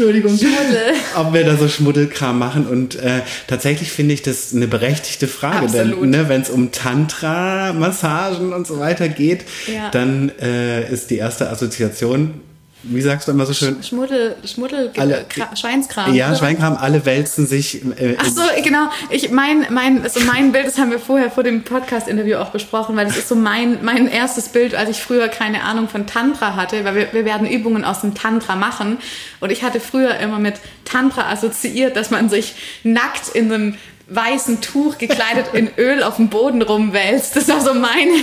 Entschuldigung. 0.00 0.36
Schmuddel. 0.36 0.94
Ob 1.16 1.34
wir 1.34 1.44
da 1.44 1.56
so 1.56 1.68
Schmuddelkram 1.68 2.38
machen. 2.38 2.66
Und 2.66 2.96
äh, 2.96 3.20
tatsächlich 3.46 3.92
finde 3.92 4.14
ich 4.14 4.22
das 4.22 4.54
eine 4.54 4.66
berechtigte 4.66 5.28
Frage. 5.28 5.66
Absolut. 5.66 6.02
Denn 6.02 6.10
ne, 6.10 6.28
wenn 6.28 6.40
es 6.40 6.48
um 6.48 6.72
Tantra, 6.72 7.72
Massagen 7.74 8.52
und 8.52 8.66
so 8.66 8.78
weiter 8.78 9.08
geht, 9.08 9.44
ja. 9.66 9.90
dann 9.90 10.32
äh, 10.40 10.90
ist 10.90 11.10
die 11.10 11.18
erste 11.18 11.50
Assoziation 11.50 12.40
wie 12.82 13.00
sagst 13.02 13.28
du 13.28 13.32
immer 13.32 13.44
so 13.46 13.52
schön? 13.52 13.82
Schmuddel, 13.82 14.36
Schmuddel, 14.44 14.90
Alle- 14.96 15.24
Kra 15.28 15.54
Schweinskram. 15.54 16.14
Ja, 16.14 16.28
oder? 16.28 16.36
Schweinkram, 16.38 16.76
alle 16.76 17.04
wälzen 17.04 17.46
sich. 17.46 17.82
Äh, 17.98 18.16
Ach 18.18 18.24
so, 18.26 18.40
genau. 18.64 18.88
Ich, 19.10 19.30
mein, 19.30 19.66
mein, 19.70 20.02
also 20.02 20.20
mein 20.20 20.52
Bild, 20.52 20.66
das 20.66 20.78
haben 20.78 20.90
wir 20.90 20.98
vorher 20.98 21.30
vor 21.30 21.42
dem 21.42 21.62
Podcast-Interview 21.62 22.36
auch 22.38 22.50
besprochen, 22.50 22.96
weil 22.96 23.06
das 23.06 23.16
ist 23.18 23.28
so 23.28 23.34
mein, 23.34 23.78
mein 23.84 24.08
erstes 24.08 24.48
Bild, 24.48 24.74
als 24.74 24.88
ich 24.90 25.00
früher 25.02 25.28
keine 25.28 25.62
Ahnung 25.64 25.88
von 25.88 26.06
Tantra 26.06 26.56
hatte, 26.56 26.84
weil 26.84 26.94
wir, 26.94 27.12
wir 27.12 27.24
werden 27.24 27.46
Übungen 27.46 27.84
aus 27.84 28.00
dem 28.00 28.14
Tantra 28.14 28.56
machen. 28.56 28.98
Und 29.40 29.50
ich 29.50 29.62
hatte 29.62 29.80
früher 29.80 30.16
immer 30.18 30.38
mit 30.38 30.54
Tantra 30.84 31.30
assoziiert, 31.30 31.96
dass 31.96 32.10
man 32.10 32.28
sich 32.30 32.54
nackt 32.82 33.28
in 33.34 33.52
einem 33.52 33.74
weißen 34.08 34.60
Tuch 34.60 34.98
gekleidet 34.98 35.46
in 35.52 35.70
Öl 35.78 36.02
auf 36.02 36.16
dem 36.16 36.28
Boden 36.30 36.62
rumwälzt. 36.62 37.36
Das 37.36 37.46
war 37.48 37.60
so 37.60 37.74
meine, 37.74 38.16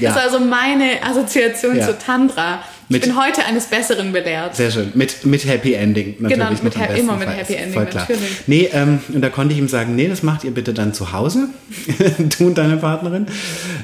ja. 0.00 0.12
das 0.12 0.16
war 0.16 0.30
so 0.30 0.40
meine 0.40 1.02
Assoziation 1.04 1.76
Ja. 1.76 1.86
zu 1.86 1.98
Tantra. 1.98 2.62
Ich 2.88 2.92
Mit- 2.92 3.02
bin 3.02 3.16
heute 3.22 3.44
eines 3.44 3.66
Besseren 3.66 4.12
belehrt. 4.12 4.56
Sehr 4.56 4.70
schön. 4.70 4.92
Mit, 4.94 5.26
mit 5.26 5.44
Happy 5.46 5.74
Ending 5.74 6.16
natürlich. 6.20 6.38
Genau, 6.38 6.50
mit 6.64 6.76
ha- 6.78 6.86
besten 6.86 6.98
immer 7.00 7.16
mit 7.16 7.28
Fall. 7.28 7.36
Happy 7.36 7.52
Ending, 7.54 7.72
voll 7.74 7.86
klar. 7.86 8.06
natürlich. 8.08 8.30
Nee, 8.46 8.70
ähm, 8.72 9.00
und 9.12 9.20
da 9.20 9.28
konnte 9.28 9.52
ich 9.52 9.58
ihm 9.60 9.68
sagen, 9.68 9.94
nee, 9.94 10.08
das 10.08 10.22
macht 10.22 10.44
ihr 10.44 10.52
bitte 10.52 10.72
dann 10.72 10.94
zu 10.94 11.12
Hause, 11.12 11.48
du 12.38 12.46
und 12.46 12.56
deine 12.56 12.78
Partnerin. 12.78 13.26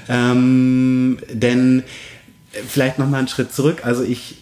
Ähm, 0.09 1.19
denn 1.31 1.81
äh, 2.53 2.59
vielleicht 2.67 2.99
nochmal 2.99 3.19
einen 3.19 3.29
Schritt 3.29 3.53
zurück. 3.53 3.83
Also 3.85 4.03
ich, 4.03 4.37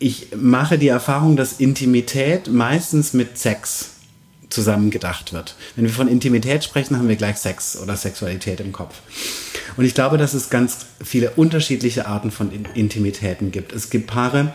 ich 0.00 0.28
mache 0.36 0.76
die 0.78 0.88
Erfahrung, 0.88 1.36
dass 1.36 1.54
Intimität 1.60 2.48
meistens 2.48 3.12
mit 3.12 3.38
Sex 3.38 3.90
zusammen 4.50 4.90
gedacht 4.90 5.32
wird. 5.32 5.54
Wenn 5.76 5.84
wir 5.84 5.92
von 5.92 6.08
Intimität 6.08 6.64
sprechen, 6.64 6.96
haben 6.96 7.08
wir 7.08 7.16
gleich 7.16 7.36
Sex 7.36 7.76
oder 7.76 7.96
Sexualität 7.96 8.60
im 8.60 8.72
Kopf. 8.72 8.96
Und 9.76 9.84
ich 9.84 9.94
glaube, 9.94 10.18
dass 10.18 10.34
es 10.34 10.50
ganz 10.50 10.86
viele 11.04 11.30
unterschiedliche 11.30 12.06
Arten 12.06 12.30
von 12.30 12.50
In- 12.52 12.64
Intimitäten 12.74 13.52
gibt. 13.52 13.72
Es 13.72 13.90
gibt 13.90 14.06
Paare, 14.06 14.52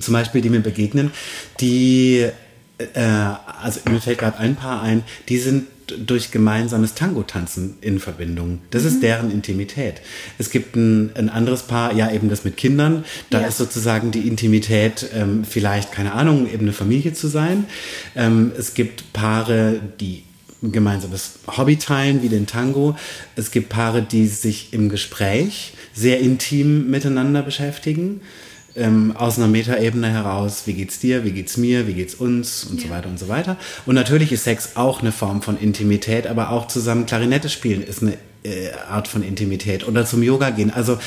zum 0.00 0.14
Beispiel, 0.14 0.40
die 0.40 0.50
mir 0.50 0.60
begegnen, 0.60 1.10
die, 1.60 2.26
äh, 2.94 3.00
also 3.60 3.80
mir 3.90 4.00
fällt 4.00 4.18
gerade 4.18 4.38
ein 4.38 4.56
Paar 4.56 4.82
ein, 4.82 5.02
die 5.28 5.38
sind 5.38 5.66
durch 6.06 6.30
gemeinsames 6.30 6.94
Tango-Tanzen 6.94 7.74
in 7.80 7.98
Verbindung. 8.00 8.60
Das 8.70 8.84
ist 8.84 9.02
deren 9.02 9.30
Intimität. 9.30 10.00
Es 10.38 10.50
gibt 10.50 10.76
ein, 10.76 11.10
ein 11.16 11.28
anderes 11.28 11.62
Paar, 11.64 11.94
ja 11.94 12.10
eben 12.10 12.28
das 12.28 12.44
mit 12.44 12.56
Kindern. 12.56 13.04
Da 13.30 13.40
Ja. 13.40 13.46
ist 13.46 13.58
sozusagen 13.58 14.10
die 14.10 14.26
Intimität 14.28 15.06
ähm, 15.14 15.44
vielleicht, 15.48 15.92
keine 15.92 16.12
Ahnung, 16.12 16.46
eben 16.50 16.62
eine 16.62 16.72
Familie 16.72 17.12
zu 17.12 17.28
sein. 17.28 17.64
Ähm, 18.16 18.52
es 18.58 18.74
gibt 18.74 19.12
Paare, 19.12 19.80
die 20.00 20.22
ein 20.62 20.72
gemeinsames 20.72 21.38
Hobby 21.56 21.76
teilen, 21.76 22.22
wie 22.22 22.28
den 22.28 22.46
Tango. 22.46 22.94
Es 23.36 23.50
gibt 23.50 23.70
Paare, 23.70 24.02
die 24.02 24.26
sich 24.26 24.72
im 24.72 24.88
Gespräch 24.90 25.72
sehr 25.94 26.20
intim 26.20 26.90
miteinander 26.90 27.42
beschäftigen. 27.42 28.20
Ähm, 28.80 29.14
aus 29.16 29.36
einer 29.36 29.46
Metaebene 29.46 30.08
heraus, 30.10 30.62
wie 30.66 30.72
geht's 30.72 30.98
dir, 30.98 31.22
wie 31.24 31.32
geht's 31.32 31.56
mir, 31.56 31.86
wie 31.86 31.92
geht's 31.92 32.14
uns 32.14 32.64
und 32.64 32.80
so 32.80 32.88
Ja. 32.88 32.94
weiter 32.94 33.08
und 33.08 33.18
so 33.18 33.28
weiter. 33.28 33.56
Und 33.86 33.94
natürlich 33.94 34.32
ist 34.32 34.44
Sex 34.44 34.70
auch 34.76 35.00
eine 35.02 35.12
Form 35.12 35.42
von 35.42 35.58
Intimität, 35.60 36.26
aber 36.26 36.50
auch 36.50 36.66
zusammen 36.66 37.04
Klarinette 37.06 37.48
spielen 37.50 37.82
ist 37.82 38.02
eine 38.02 38.14
äh, 38.42 38.70
Art 38.88 39.06
von 39.06 39.22
Intimität 39.22 39.86
oder 39.86 40.06
zum 40.06 40.22
Yoga 40.22 40.48
gehen. 40.50 40.70
Also 40.70 40.98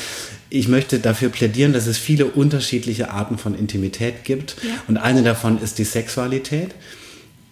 ich 0.52 0.68
möchte 0.68 1.00
dafür 1.00 1.30
plädieren, 1.30 1.74
dass 1.74 1.88
es 1.88 1.98
viele 1.98 2.26
unterschiedliche 2.26 3.10
Arten 3.10 3.40
von 3.40 3.58
Intimität 3.58 4.24
gibt 4.24 4.56
Ja. 4.62 4.70
und 4.88 4.98
eine 4.98 5.24
davon 5.24 5.60
ist 5.60 5.80
die 5.80 5.84
Sexualität. 5.84 6.76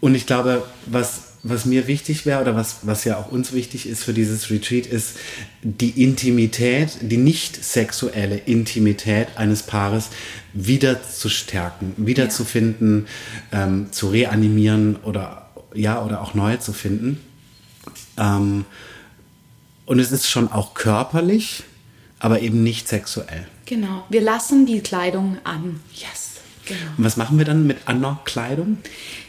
Und 0.02 0.14
ich 0.14 0.28
glaube, 0.28 0.64
was, 0.86 1.31
was 1.44 1.66
mir 1.66 1.88
wichtig 1.88 2.26
wäre 2.26 2.42
oder 2.42 2.56
was, 2.56 2.78
was 2.84 3.04
ja 3.04 3.18
auch 3.18 3.32
uns 3.32 3.52
wichtig 3.52 3.88
ist 3.88 4.04
für 4.04 4.14
dieses 4.14 4.50
Retreat, 4.52 4.86
ist 4.86 5.18
die 5.64 6.04
Intimität, 6.04 6.98
die 7.02 7.18
nicht 7.18 7.64
sexuelle 7.64 8.38
Intimität 8.38 9.28
eines 9.38 9.64
Paares 9.64 10.10
wieder 10.54 11.02
zu 11.04 11.30
stärken, 11.30 11.94
wieder 11.98 12.26
Ja. 12.26 12.30
zu 12.30 12.46
finden, 12.46 13.08
ähm, 13.52 13.88
zu 13.92 14.10
reanimieren 14.10 14.98
oder 14.98 15.50
ja 15.74 16.04
oder 16.04 16.22
auch 16.22 16.34
neu 16.36 16.58
zu 16.58 16.74
finden. 16.74 17.20
Ähm, 18.18 18.66
und 19.86 20.00
es 20.00 20.12
ist 20.12 20.30
schon 20.30 20.52
auch 20.52 20.74
körperlich, 20.74 21.64
aber 22.20 22.42
eben 22.42 22.62
nicht 22.62 22.88
sexuell. 22.88 23.48
Genau. 23.66 24.06
Wir 24.10 24.22
lassen 24.22 24.66
die 24.66 24.82
Kleidung 24.82 25.38
an. 25.44 25.80
Yes. 25.94 26.31
Genau. 26.72 26.92
Und 26.98 27.04
was 27.04 27.18
machen 27.18 27.38
wir 27.38 27.46
dann 27.46 27.68
mit 27.68 27.78
Anna-Kleidung? 27.86 28.78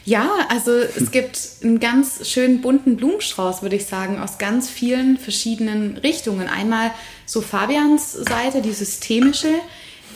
Ja, 0.04 0.28
also 0.48 0.72
es 0.72 1.10
gibt 1.10 1.38
einen 1.62 1.78
ganz 1.78 2.28
schönen 2.28 2.60
bunten 2.60 2.96
Blumenstrauß, 2.96 3.62
würde 3.62 3.76
ich 3.76 3.86
sagen, 3.86 4.18
aus 4.18 4.38
ganz 4.38 4.68
vielen 4.68 5.16
verschiedenen 5.16 5.96
Richtungen. 5.98 6.48
Einmal 6.48 6.90
so 7.26 7.40
Fabians 7.40 8.12
Seite, 8.12 8.62
die 8.62 8.72
systemische 8.72 9.54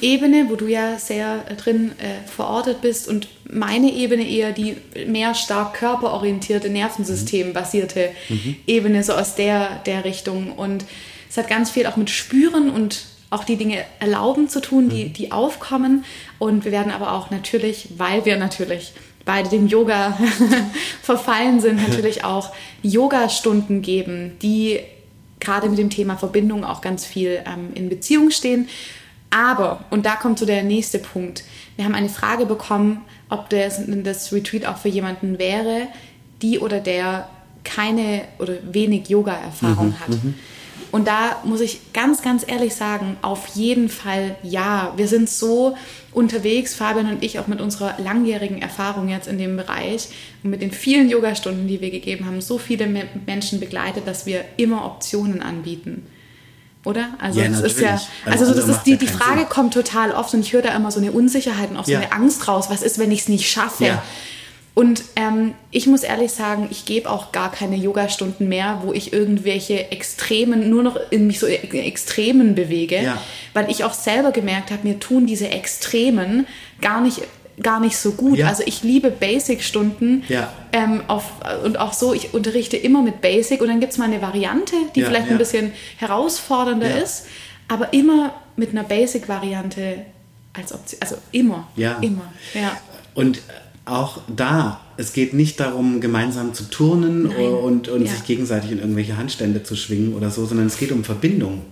Ebene, 0.01 0.47
wo 0.51 0.57
du 0.57 0.67
ja 0.67 0.99
sehr 0.99 1.45
äh, 1.49 1.55
drin 1.55 1.93
äh, 1.99 2.29
verortet 2.29 2.83
bist 2.83 3.09
und 3.09 3.29
meine 3.49 3.93
Ebene 3.93 4.29
eher 4.29 4.53
die 4.53 4.77
mehr 5.07 5.35
stark 5.35 5.75
körperorientierte, 5.75 6.69
Nervensystem-basierte 6.69 8.11
Ebene, 8.67 9.03
so 9.05 9.15
aus 9.15 9.37
der, 9.37 9.81
der 9.87 10.05
Richtung. 10.05 10.53
Und 10.53 10.85
es 11.31 11.37
hat 11.37 11.49
ganz 11.49 11.71
viel 11.71 11.87
auch 11.87 11.97
mit 11.97 12.11
Spüren 12.11 12.71
und 12.71 13.05
auch 13.31 13.45
die 13.45 13.57
Dinge 13.57 13.85
erlauben 13.99 14.49
zu 14.49 14.61
tun, 14.61 14.89
die, 14.89 15.09
die 15.09 15.33
aufkommen. 15.33 16.05
Und 16.39 16.65
wir 16.65 16.73
werden 16.73 16.93
aber 16.93 17.13
auch 17.13 17.31
natürlich, 17.31 17.89
weil 17.97 18.25
wir 18.25 18.37
natürlich 18.37 18.93
beide 19.25 19.49
dem 19.49 19.67
Yoga 19.67 20.17
verfallen 21.03 21.61
sind, 21.61 21.77
natürlich 21.89 22.25
auch 22.25 22.53
Yoga-Stunden 22.83 23.83
geben, 23.83 24.33
die 24.41 24.81
gerade 25.41 25.69
mit 25.69 25.79
dem 25.79 25.91
Thema 25.91 26.17
Verbindung 26.17 26.65
auch 26.65 26.81
ganz 26.81 27.05
viel 27.05 27.41
ähm, 27.45 27.71
in 27.75 27.89
Beziehung 27.89 28.31
stehen. 28.31 28.69
Aber, 29.31 29.85
und 29.91 30.07
da 30.07 30.15
kommt 30.15 30.39
so 30.39 30.47
der 30.47 30.63
nächste 30.63 30.99
Punkt, 30.99 31.45
wir 31.75 31.85
haben 31.85 31.95
eine 31.95 32.09
Frage 32.09 32.47
bekommen, 32.47 33.03
ob 33.29 33.51
das, 33.51 33.81
das 33.87 34.33
Retreat 34.33 34.65
auch 34.67 34.79
für 34.79 34.89
jemanden 34.89 35.39
wäre, 35.39 35.89
die 36.43 36.59
oder 36.59 36.81
der 36.81 37.29
keine 37.65 38.23
oder 38.39 38.55
wenig 38.73 39.09
Yoga-Erfahrung 39.09 39.99
hat. 40.01 40.17
Und 40.93 41.09
da 41.09 41.41
muss 41.45 41.61
ich 41.61 41.93
ganz, 41.93 42.23
ganz 42.23 42.45
ehrlich 42.47 42.75
sagen, 42.75 43.17
auf 43.23 43.47
jeden 43.55 43.89
Fall 43.89 44.37
ja. 44.43 44.93
Wir 44.97 45.09
sind 45.09 45.29
so 45.29 45.77
unterwegs, 46.13 46.75
Fabian 46.75 47.09
und 47.11 47.23
ich, 47.23 47.39
auch 47.39 47.47
mit 47.47 47.61
unserer 47.61 47.95
langjährigen 47.99 48.63
Erfahrung 48.63 49.09
jetzt 49.09 49.29
in 49.29 49.39
dem 49.39 49.57
Bereich 49.57 50.09
und 50.43 50.51
mit 50.51 50.63
den 50.63 50.71
vielen 50.73 51.09
Yogastunden, 51.11 51.69
die 51.69 51.81
wir 51.81 51.91
gegeben 51.91 52.27
haben, 52.27 52.41
so 52.41 52.59
viele 52.59 52.87
Me 52.87 53.05
Menschen 53.27 53.61
begleitet, 53.61 54.07
dass 54.07 54.27
wir 54.27 54.45
immer 54.57 54.85
Optionen 54.87 55.43
anbieten. 55.43 56.07
Oder? 56.85 57.09
Also 57.19 57.41
Ja, 57.41 57.49
das 57.49 57.61
ist 57.63 57.81
ja, 57.81 57.93
natürlich. 57.93 58.09
Alles 58.25 58.41
also 58.43 58.55
das 58.55 58.69
ist 58.69 58.83
die, 58.85 58.97
die 58.97 59.09
Frage 59.09 59.41
Sinn. 59.41 59.49
kommt 59.49 59.75
total 59.75 60.13
oft 60.13 60.33
und 60.35 60.41
ich 60.41 60.53
höre 60.53 60.63
da 60.63 60.75
immer 60.75 60.91
so 60.93 61.01
eine 61.01 61.11
Unsicherheit 61.11 61.71
und 61.71 61.77
auch 61.77 61.85
so 61.85 61.91
Ja. 61.93 61.99
eine 61.99 62.13
Angst 62.13 62.47
raus. 62.47 62.67
Was 62.71 62.83
ist, 62.83 62.99
wenn 62.99 63.11
ich 63.11 63.21
es 63.23 63.29
nicht 63.29 63.51
schaffe? 63.51 63.87
Ja. 63.87 64.03
Und 64.77 65.05
ähm, 65.17 65.55
ich 65.71 65.87
muss 65.87 66.03
ehrlich 66.03 66.33
sagen, 66.33 66.69
ich 66.71 66.85
gebe 66.85 67.09
auch 67.11 67.33
gar 67.33 67.51
keine 67.51 67.77
Yogastunden 67.77 68.47
mehr, 68.47 68.83
wo 68.85 68.93
ich 68.93 69.11
irgendwelche 69.11 69.91
Extremen, 69.91 70.69
nur 70.69 70.83
noch 70.83 70.99
in 71.11 71.27
mich 71.27 71.39
so 71.41 71.47
Extremen 71.47 72.55
bewege, 72.55 73.03
Ja. 73.03 73.23
weil 73.55 73.71
ich 73.71 73.85
auch 73.85 73.95
selber 73.95 74.33
gemerkt 74.33 74.71
habe, 74.71 74.87
mir 74.87 75.01
tun 75.01 75.27
diese 75.27 75.49
Extremen 75.49 76.47
gar 76.83 77.01
nicht 77.01 77.23
gar 77.63 77.81
nicht 77.81 77.97
so 77.97 78.13
gut. 78.13 78.37
Ja. 78.37 78.49
Also 78.49 78.65
ich 78.67 78.83
liebe 78.83 79.11
Basic-Stunden 79.11 80.25
Ja. 80.29 80.53
ähm, 80.75 81.01
auf, 81.07 81.25
und 81.65 81.79
auch 81.79 81.95
so, 81.95 82.13
ich 82.13 82.35
unterrichte 82.35 82.77
immer 82.77 83.01
mit 83.01 83.23
Basic 83.23 83.63
und 83.63 83.69
dann 83.69 83.81
gibt 83.81 83.93
es 83.93 83.99
mal 83.99 84.05
eine 84.05 84.21
Variante, 84.21 84.77
die 84.95 85.01
Ja, 85.01 85.07
vielleicht 85.07 85.31
ein 85.31 85.39
bisschen 85.39 85.73
herausfordernder 85.97 86.91
Ja. 86.91 86.97
ist, 86.97 87.25
aber 87.69 87.95
immer 87.95 88.35
mit 88.57 88.73
einer 88.73 88.83
Basic-Variante 88.85 90.05
als 90.53 90.75
Option. 90.75 91.01
Also 91.01 91.17
immer. 91.33 91.67
Ja. 91.77 91.97
Immer. 92.03 92.31
Ja. 92.53 92.77
Und 93.15 93.41
auch 93.87 94.21
da, 94.35 94.81
es 94.97 95.13
geht 95.13 95.33
nicht 95.35 95.61
darum, 95.61 96.01
gemeinsam 96.01 96.55
zu 96.55 96.65
turnen 96.65 97.25
Nein. 97.25 97.53
und, 97.53 97.89
und 97.89 98.05
Ja. 98.05 98.11
sich 98.13 98.25
gegenseitig 98.25 98.73
in 98.73 98.79
irgendwelche 98.79 99.17
Handstände 99.17 99.63
zu 99.63 99.77
schwingen 99.77 100.15
oder 100.15 100.31
so, 100.31 100.45
sondern 100.47 100.67
es 100.67 100.77
geht 100.79 100.93
um 100.93 101.05
Verbindung. 101.05 101.63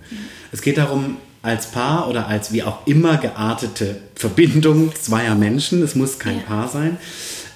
Es 0.51 0.61
geht 0.61 0.77
darum, 0.77 1.17
als 1.41 1.67
Paar 1.71 2.09
oder 2.09 2.27
als 2.27 2.51
wie 2.53 2.63
auch 2.63 2.87
immer 2.87 3.17
geartete 3.17 3.97
Verbindung 4.15 4.91
zweier 4.99 5.35
Menschen, 5.35 5.83
es 5.83 5.93
muss 5.95 6.17
kein 6.17 6.37
Ja. 6.37 6.43
Paar 6.43 6.67
sein, 6.67 6.97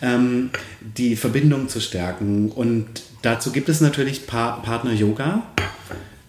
ähm, 0.02 0.52
die 0.98 1.15
Verbindung 1.15 1.69
zu 1.69 1.80
stärken. 1.82 2.52
Und 2.52 2.86
dazu 3.24 3.52
gibt 3.52 3.67
es 3.69 3.82
natürlich 3.82 4.28
pa 4.28 4.52
Partner-Yoga. 4.63 5.41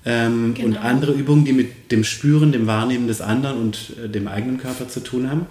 Ähm, 0.07 0.45
Und 0.47 0.55
Genau. 0.55 0.81
andere 0.81 1.13
Übungen, 1.13 1.45
die 1.45 1.53
mit 1.53 1.93
dem 1.93 2.05
Spüren, 2.05 2.53
dem 2.53 2.67
Wahrnehmen 2.67 3.07
des 3.07 3.21
anderen 3.21 3.59
und 3.59 3.93
äh, 4.03 4.09
dem 4.09 4.29
eigenen 4.29 4.57
Körper 4.59 4.89
zu 4.89 5.01
tun 5.01 5.29
haben, 5.31 5.45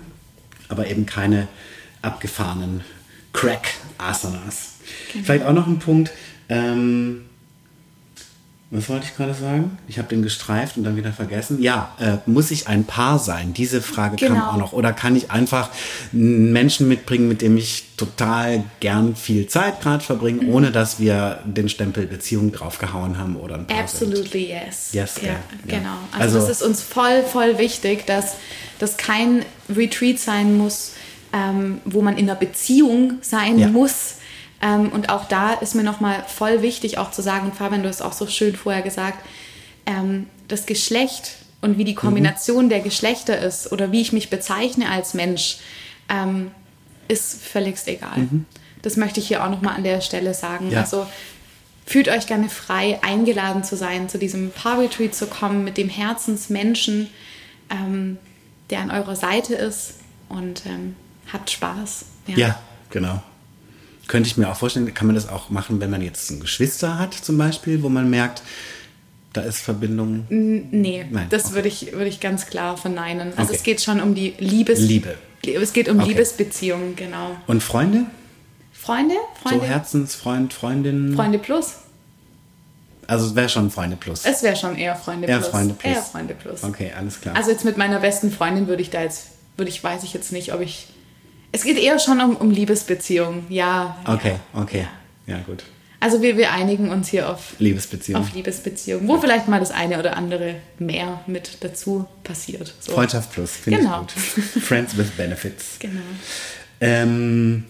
aber 0.70 0.88
eben 0.90 1.06
keine 1.06 1.48
abgefahrenen 2.02 2.82
Crack-Asanas. 3.34 4.74
Genau. 5.14 5.26
Vielleicht 5.26 5.46
auch 5.46 5.54
noch 5.54 5.68
ein 5.68 5.80
Punkt, 5.80 6.12
ähm, 6.50 7.26
was 8.72 8.88
wollte 8.88 9.06
ich 9.08 9.16
gerade 9.18 9.34
sagen? 9.34 9.80
Ich 9.88 9.98
habe 9.98 10.08
den 10.10 10.22
gestreift 10.22 10.78
und 10.78 10.84
dann 10.84 10.96
wieder 10.96 11.12
vergessen. 11.12 11.60
Ja, 11.60 11.92
äh, 12.00 12.18
muss 12.30 12.52
ich 12.52 12.68
ein 12.68 12.84
Paar 12.84 13.18
sein? 13.18 13.52
Diese 13.56 13.82
Frage 13.82 14.16
kam 14.24 14.36
Genau. 14.36 14.50
auch 14.52 14.58
noch. 14.58 14.74
Oder 14.74 14.94
kann 14.94 15.16
ich 15.16 15.32
einfach 15.32 15.70
einen 16.14 16.54
Menschen 16.54 16.88
mitbringen, 16.88 17.28
mit 17.28 17.42
dem 17.42 17.58
ich 17.58 17.86
total 17.98 18.64
gern 18.80 19.16
viel 19.16 19.48
Zeit 19.48 19.82
gerade 19.82 20.04
verbringe, 20.04 20.44
Mhm. 20.44 20.54
ohne 20.54 20.72
dass 20.72 21.00
wir 21.00 21.40
den 21.46 21.68
Stempel 21.68 22.06
Beziehung 22.06 22.52
draufgehauen 22.52 23.18
haben 23.18 23.38
oder 23.38 23.56
ein 23.56 23.66
Paar 23.66 23.88
sind? 23.88 24.10
Absolutely 24.14 24.50
yes. 24.52 24.90
Yes, 24.94 25.16
ja, 25.24 25.30
ja. 25.30 25.36
genau. 25.66 25.90
Also, 26.12 26.38
Also- 26.38 26.48
das 26.48 26.50
ist 26.58 26.62
uns 26.62 26.82
voll, 26.84 27.24
voll 27.24 27.58
wichtig, 27.58 28.06
dass 28.06 28.36
das 28.78 28.98
kein 28.98 29.44
Retreat 29.76 30.20
sein 30.20 30.58
muss, 30.60 30.92
ähm, 31.34 31.80
wo 31.86 32.02
man 32.02 32.18
in 32.18 32.30
einer 32.30 32.40
Beziehung 32.40 33.14
sein 33.22 33.60
Ja. 33.60 33.68
muss. 33.68 34.16
Ähm, 34.62 34.90
und 34.90 35.10
auch 35.10 35.26
da 35.26 35.54
ist 35.54 35.76
mir 35.76 35.84
nochmal 35.84 36.24
voll 36.28 36.62
wichtig 36.62 36.98
auch 36.98 37.12
zu 37.12 37.22
sagen, 37.22 37.48
und 37.48 37.56
Fabian, 37.56 37.84
du 37.84 37.90
hast 37.90 38.02
auch 38.02 38.14
so 38.14 38.28
schön 38.28 38.56
vorher 38.56 38.82
gesagt, 38.82 39.20
ähm, 39.86 40.28
das 40.48 40.66
Geschlecht 40.66 41.36
und 41.62 41.78
wie 41.78 41.84
die 41.86 41.96
Kombination 41.96 42.70
der 42.70 42.80
Geschlechter 42.80 43.38
ist 43.40 43.72
oder 43.72 43.92
wie 43.92 44.02
ich 44.02 44.12
mich 44.14 44.30
bezeichne 44.30 44.90
als 44.90 45.14
Mensch, 45.14 45.58
ähm, 46.10 46.52
ist 47.08 47.42
völligst 47.44 47.88
egal. 47.88 48.28
Das 48.82 48.98
möchte 48.98 49.20
ich 49.20 49.28
hier 49.28 49.44
auch 49.44 49.50
nochmal 49.50 49.76
an 49.76 49.84
der 49.84 50.02
Stelle 50.02 50.34
sagen. 50.34 50.72
Ja. 50.72 50.82
Also 50.82 51.06
fühlt 51.86 52.08
euch 52.08 52.28
gerne 52.28 52.50
frei, 52.50 53.00
eingeladen 53.02 53.64
zu 53.64 53.76
sein, 53.76 54.10
zu 54.10 54.18
diesem 54.18 54.52
Paar-Retreat 54.52 55.16
zu 55.16 55.28
kommen 55.28 55.64
mit 55.64 55.78
dem 55.78 55.90
Herzensmenschen, 55.90 57.10
ähm, 57.70 58.18
der 58.70 58.80
an 58.82 58.92
eurer 58.92 59.16
Seite 59.16 59.56
ist 59.56 59.96
und 60.30 60.66
ähm, 60.66 60.96
habt 61.34 61.50
Spaß. 61.50 62.06
Ja, 62.28 62.60
genau. 62.90 63.22
Könnte 64.08 64.28
ich 64.28 64.38
mir 64.38 64.50
auch 64.50 64.56
vorstellen, 64.58 64.92
kann 64.94 65.08
man 65.08 65.16
das 65.16 65.30
auch 65.30 65.50
machen, 65.50 65.80
wenn 65.80 65.90
man 65.90 66.02
jetzt 66.02 66.30
ein 66.32 66.40
Geschwister 66.40 66.98
hat 66.98 67.14
zum 67.14 67.38
Beispiel, 67.38 67.84
wo 67.84 67.90
man 67.90 68.10
merkt, 68.10 68.42
da 69.34 69.42
ist 69.42 69.60
Verbindung. 69.60 70.26
Nee, 70.30 71.06
Nein, 71.10 71.28
das 71.30 71.46
okay. 71.46 71.54
würde 71.56 71.68
ich, 71.68 71.92
würde 71.94 72.08
ich 72.08 72.20
ganz 72.20 72.48
klar 72.48 72.76
verneinen. 72.78 73.30
Also 73.38 73.50
Okay. 73.50 73.56
es 73.56 73.64
geht 73.64 73.82
schon 73.82 74.02
um 74.02 74.16
die 74.16 74.34
Liebes 74.40 74.80
Liebe. 74.80 75.16
Es 75.46 75.74
geht 75.74 75.88
um 75.90 76.00
Okay. 76.00 76.10
Liebesbeziehungen, 76.10 76.96
genau. 76.96 77.36
Und 77.48 77.62
Freunde? 77.62 78.06
Freunde? 78.74 79.16
Freunde? 79.44 79.60
So 79.60 79.66
Herzensfreund, 79.66 80.54
Freundin? 80.54 81.16
Freunde 81.16 81.38
plus? 81.38 81.76
Also 83.06 83.28
es 83.28 83.36
wäre 83.36 83.50
schon 83.50 83.70
Freunde 83.72 83.96
plus. 83.98 84.26
Es 84.26 84.44
wäre 84.44 84.56
schon 84.56 84.76
eher 84.76 84.96
Freunde 84.96 85.28
Eher 85.28 85.38
plus. 85.40 85.50
Freunde 85.50 85.74
plus. 85.74 85.94
Eher 85.96 86.02
Freunde 86.02 86.34
plus. 86.36 86.64
Okay, 86.64 86.92
alles 86.98 87.22
klar. 87.22 87.36
Also 87.36 87.52
jetzt 87.52 87.66
mit 87.66 87.78
meiner 87.78 88.00
besten 88.00 88.32
Freundin 88.32 88.68
würde 88.68 88.82
ich 88.82 88.90
da 88.90 89.02
jetzt, 89.02 89.28
würde 89.58 89.70
ich, 89.70 89.84
weiß 89.84 90.04
ich 90.04 90.14
jetzt 90.14 90.32
nicht, 90.32 90.54
ob 90.54 90.62
ich. 90.62 90.88
Es 91.52 91.64
geht 91.64 91.78
eher 91.78 92.00
schon 92.00 92.22
um, 92.22 92.36
um 92.36 92.52
Liebesbeziehungen, 92.52 93.46
ja. 93.50 93.98
okay, 94.06 94.36
ja. 94.54 94.62
okay. 94.62 94.88
Ja, 95.26 95.38
gut. 95.46 95.64
Also 96.02 96.22
wir, 96.22 96.38
wir 96.38 96.52
einigen 96.52 96.90
uns 96.92 97.10
hier 97.10 97.30
auf, 97.30 97.56
Liebesbeziehung. 97.60 98.22
auf 98.22 98.34
Liebesbeziehungen, 98.34 99.08
wo 99.08 99.20
vielleicht 99.20 99.50
mal 99.50 99.60
das 99.60 99.72
eine 99.72 100.00
oder 100.00 100.16
andere 100.16 100.56
mehr 100.78 101.20
mit 101.28 101.58
dazu 101.62 102.08
passiert. 102.24 102.74
So. 102.80 102.94
Freundschaft 102.94 103.34
plus, 103.34 103.52
finde 103.52 103.80
Genau. 103.80 104.06
ich 104.16 104.36
gut. 104.36 104.64
Friends 104.64 104.98
with 104.98 105.10
Benefits. 105.12 105.66
Genau. 105.80 106.02
Ähm, 106.82 107.66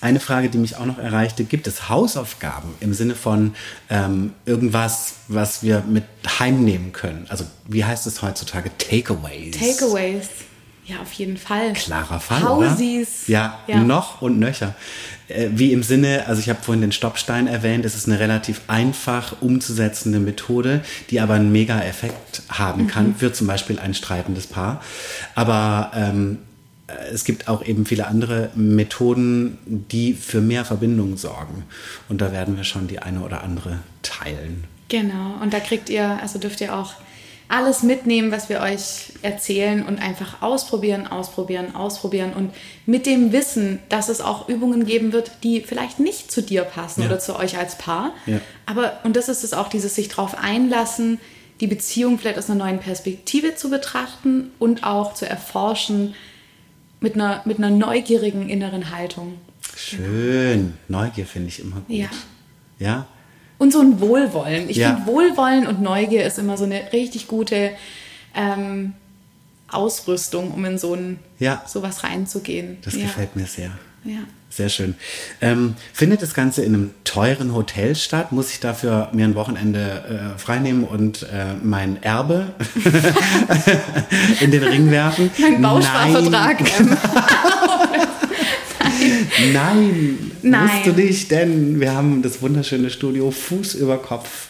eine 0.00 0.18
Frage, 0.20 0.48
die 0.50 0.58
mich 0.58 0.76
auch 0.76 0.84
noch 0.84 0.98
erreichte, 0.98 1.44
gibt 1.44 1.66
es 1.68 1.88
Hausaufgaben 1.88 2.74
im 2.80 2.92
Sinne 2.92 3.14
von 3.14 3.54
ähm, 3.88 4.32
irgendwas, 4.44 5.14
was 5.28 5.62
wir 5.62 5.84
mit 5.88 6.04
heimnehmen 6.40 6.92
können? 6.92 7.26
Also 7.28 7.44
wie 7.66 7.84
heißt 7.84 8.06
es 8.06 8.22
heutzutage? 8.22 8.70
Takeaways. 8.78 9.56
Takeaways. 9.56 10.28
Ja, 10.86 11.00
auf 11.02 11.12
jeden 11.14 11.36
Fall. 11.36 11.72
Klarer 11.72 12.20
Fall, 12.20 12.42
Hausies. 12.42 13.24
oder? 13.28 13.58
Ja, 13.66 13.78
noch 13.82 14.22
und 14.22 14.38
nöcher. 14.38 14.74
Äh, 15.28 15.48
Wie 15.50 15.72
im 15.72 15.82
Sinne, 15.82 16.24
also 16.28 16.40
ich 16.40 16.48
habe 16.48 16.62
vorhin 16.62 16.80
den 16.80 16.92
Stoppstein 16.92 17.48
erwähnt, 17.48 17.84
es 17.84 17.96
ist 17.96 18.06
eine 18.06 18.20
relativ 18.20 18.60
einfach 18.68 19.36
umzusetzende 19.40 20.20
Methode, 20.20 20.82
die 21.10 21.20
aber 21.20 21.34
einen 21.34 21.50
mega 21.50 21.80
Effekt 21.80 22.42
haben 22.48 22.82
Mhm. 22.84 22.86
kann 22.86 23.14
für 23.16 23.32
zum 23.32 23.48
Beispiel 23.48 23.78
ein 23.80 23.94
streitendes 23.94 24.46
Paar. 24.46 24.80
Aber 25.34 25.90
ähm, 25.94 26.38
äh, 26.86 26.92
es 27.12 27.24
gibt 27.24 27.48
auch 27.48 27.64
eben 27.64 27.84
viele 27.84 28.06
andere 28.06 28.50
Methoden, 28.54 29.58
die 29.66 30.14
für 30.14 30.40
mehr 30.40 30.64
Verbindung 30.64 31.16
sorgen. 31.16 31.64
Und 32.08 32.20
da 32.20 32.30
werden 32.30 32.56
wir 32.56 32.64
schon 32.64 32.86
die 32.86 33.00
eine 33.00 33.20
oder 33.22 33.42
andere 33.42 33.80
teilen. 34.02 34.64
Genau. 34.88 35.34
Und 35.42 35.52
da 35.52 35.58
kriegt 35.58 35.88
ihr, 35.90 36.18
also 36.22 36.38
dürft 36.38 36.60
ihr 36.60 36.72
auch 36.76 36.92
alles 37.48 37.82
mitnehmen, 37.82 38.32
was 38.32 38.48
wir 38.48 38.60
euch 38.60 39.12
erzählen 39.22 39.86
und 39.86 40.00
einfach 40.00 40.42
ausprobieren, 40.42 41.06
ausprobieren, 41.06 41.74
ausprobieren. 41.76 42.32
Und 42.32 42.52
mit 42.86 43.06
dem 43.06 43.32
Wissen, 43.32 43.78
dass 43.88 44.08
es 44.08 44.20
auch 44.20 44.48
Übungen 44.48 44.84
geben 44.84 45.12
wird, 45.12 45.30
die 45.44 45.60
vielleicht 45.60 46.00
nicht 46.00 46.30
zu 46.32 46.42
dir 46.42 46.62
passen 46.64 47.02
Ja. 47.02 47.06
oder 47.06 47.18
zu 47.20 47.36
euch 47.36 47.56
als 47.56 47.78
Paar. 47.78 48.12
Ja. 48.26 48.40
Aber, 48.66 48.98
und 49.04 49.14
das 49.16 49.28
ist 49.28 49.44
es 49.44 49.52
auch, 49.52 49.68
dieses 49.68 49.94
sich 49.94 50.08
darauf 50.08 50.36
einlassen, 50.36 51.20
die 51.60 51.66
Beziehung 51.68 52.18
vielleicht 52.18 52.38
aus 52.38 52.50
einer 52.50 52.64
neuen 52.64 52.80
Perspektive 52.80 53.54
zu 53.54 53.70
betrachten 53.70 54.50
und 54.58 54.84
auch 54.84 55.14
zu 55.14 55.28
erforschen 55.28 56.14
mit 57.00 57.14
einer, 57.14 57.42
mit 57.44 57.58
einer 57.58 57.70
neugierigen 57.70 58.48
inneren 58.48 58.90
Haltung. 58.90 59.38
Schön. 59.76 60.74
Neugier 60.88 61.26
finde 61.26 61.48
ich 61.48 61.60
immer 61.60 61.76
gut. 61.76 61.96
Ja. 61.96 62.08
Ja? 62.78 63.06
Und 63.58 63.72
so 63.72 63.80
ein 63.80 64.00
Wohlwollen. 64.00 64.68
Ich 64.68 64.76
Ja. 64.76 64.94
finde, 64.94 65.06
Wohlwollen 65.06 65.66
und 65.66 65.80
Neugier 65.82 66.24
ist 66.26 66.38
immer 66.38 66.56
so 66.56 66.64
eine 66.64 66.92
richtig 66.92 67.26
gute 67.26 67.70
ähm, 68.34 68.92
Ausrüstung, 69.70 70.50
um 70.52 70.64
in 70.64 70.78
so 70.78 70.94
ein 70.94 71.18
Ja. 71.38 71.62
sowas 71.66 72.04
reinzugehen. 72.04 72.78
Das 72.84 72.94
ja. 72.94 73.02
gefällt 73.02 73.34
mir 73.36 73.46
sehr. 73.46 73.70
Ja. 74.04 74.18
Sehr 74.48 74.68
schön. 74.70 74.94
Ähm, 75.42 75.74
findet 75.92 76.22
das 76.22 76.32
Ganze 76.32 76.62
in 76.64 76.74
einem 76.74 76.90
teuren 77.04 77.52
Hotel 77.52 77.94
statt? 77.94 78.32
Muss 78.32 78.50
ich 78.52 78.60
dafür 78.60 79.08
mir 79.12 79.24
ein 79.26 79.34
Wochenende 79.34 80.32
äh, 80.36 80.38
freinehmen 80.38 80.84
und 80.84 81.24
äh, 81.24 81.54
mein 81.62 82.02
Erbe 82.02 82.54
in 84.40 84.50
den 84.52 84.62
Ring 84.62 84.90
werfen? 84.90 85.30
Mein 85.38 85.60
Bausparvertrag. 85.60 86.58
Nein, 89.52 90.32
nein, 90.42 90.66
musst 90.66 90.86
du 90.86 90.92
nicht, 90.92 91.30
denn 91.30 91.80
wir 91.80 91.94
haben 91.94 92.22
das 92.22 92.40
wunderschöne 92.40 92.90
Studio 92.90 93.30
Fuß 93.30 93.74
über 93.74 93.98
Kopf 93.98 94.48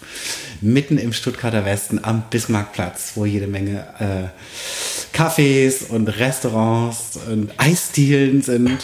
mitten 0.60 0.98
im 0.98 1.12
Stuttgarter 1.12 1.64
Westen 1.64 2.02
am 2.02 2.24
Bismarckplatz, 2.30 3.12
wo 3.14 3.24
jede 3.24 3.46
Menge 3.46 3.86
äh, 3.98 5.16
Cafés 5.16 5.88
und 5.88 6.08
Restaurants 6.08 7.18
und 7.28 7.52
Eisdielen 7.58 8.42
sind. 8.42 8.78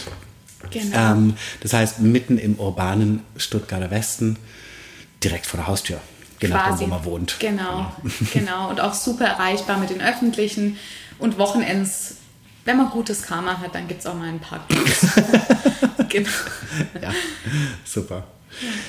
Genau. 0.71 0.97
Ähm, 0.97 1.35
das 1.61 1.73
heißt, 1.73 2.01
mitten 2.01 2.39
im 2.39 2.59
urbanen 2.59 3.21
Stuttgarter 3.37 3.91
Westen, 3.91 4.37
direkt 5.23 5.47
vor 5.47 5.59
der 5.59 5.67
Haustür, 5.67 6.01
je 6.41 6.49
nachdem, 6.49 6.79
wo 6.79 6.87
man 6.87 7.05
wohnt. 7.05 7.37
Genau, 7.39 7.93
genau. 8.33 8.71
Und 8.71 8.81
auch 8.81 8.95
super 8.95 9.27
erreichbar 9.27 9.79
mit 9.79 9.91
den 9.91 10.01
Öffentlichen 10.01 10.79
und 11.19 11.39
Wochenends. 11.39 12.17
Wenn 12.65 12.77
man 12.77 12.91
gutes 12.91 13.23
Karma 13.23 13.59
hat, 13.59 13.75
dann 13.75 13.89
gibt 13.89 14.01
es 14.01 14.07
auch 14.07 14.15
mal 14.15 14.29
einen 14.29 14.39
Parkplatz. 14.39 15.07
genau. 16.13 16.29
Ja, 17.03 17.11
super. 17.85 18.25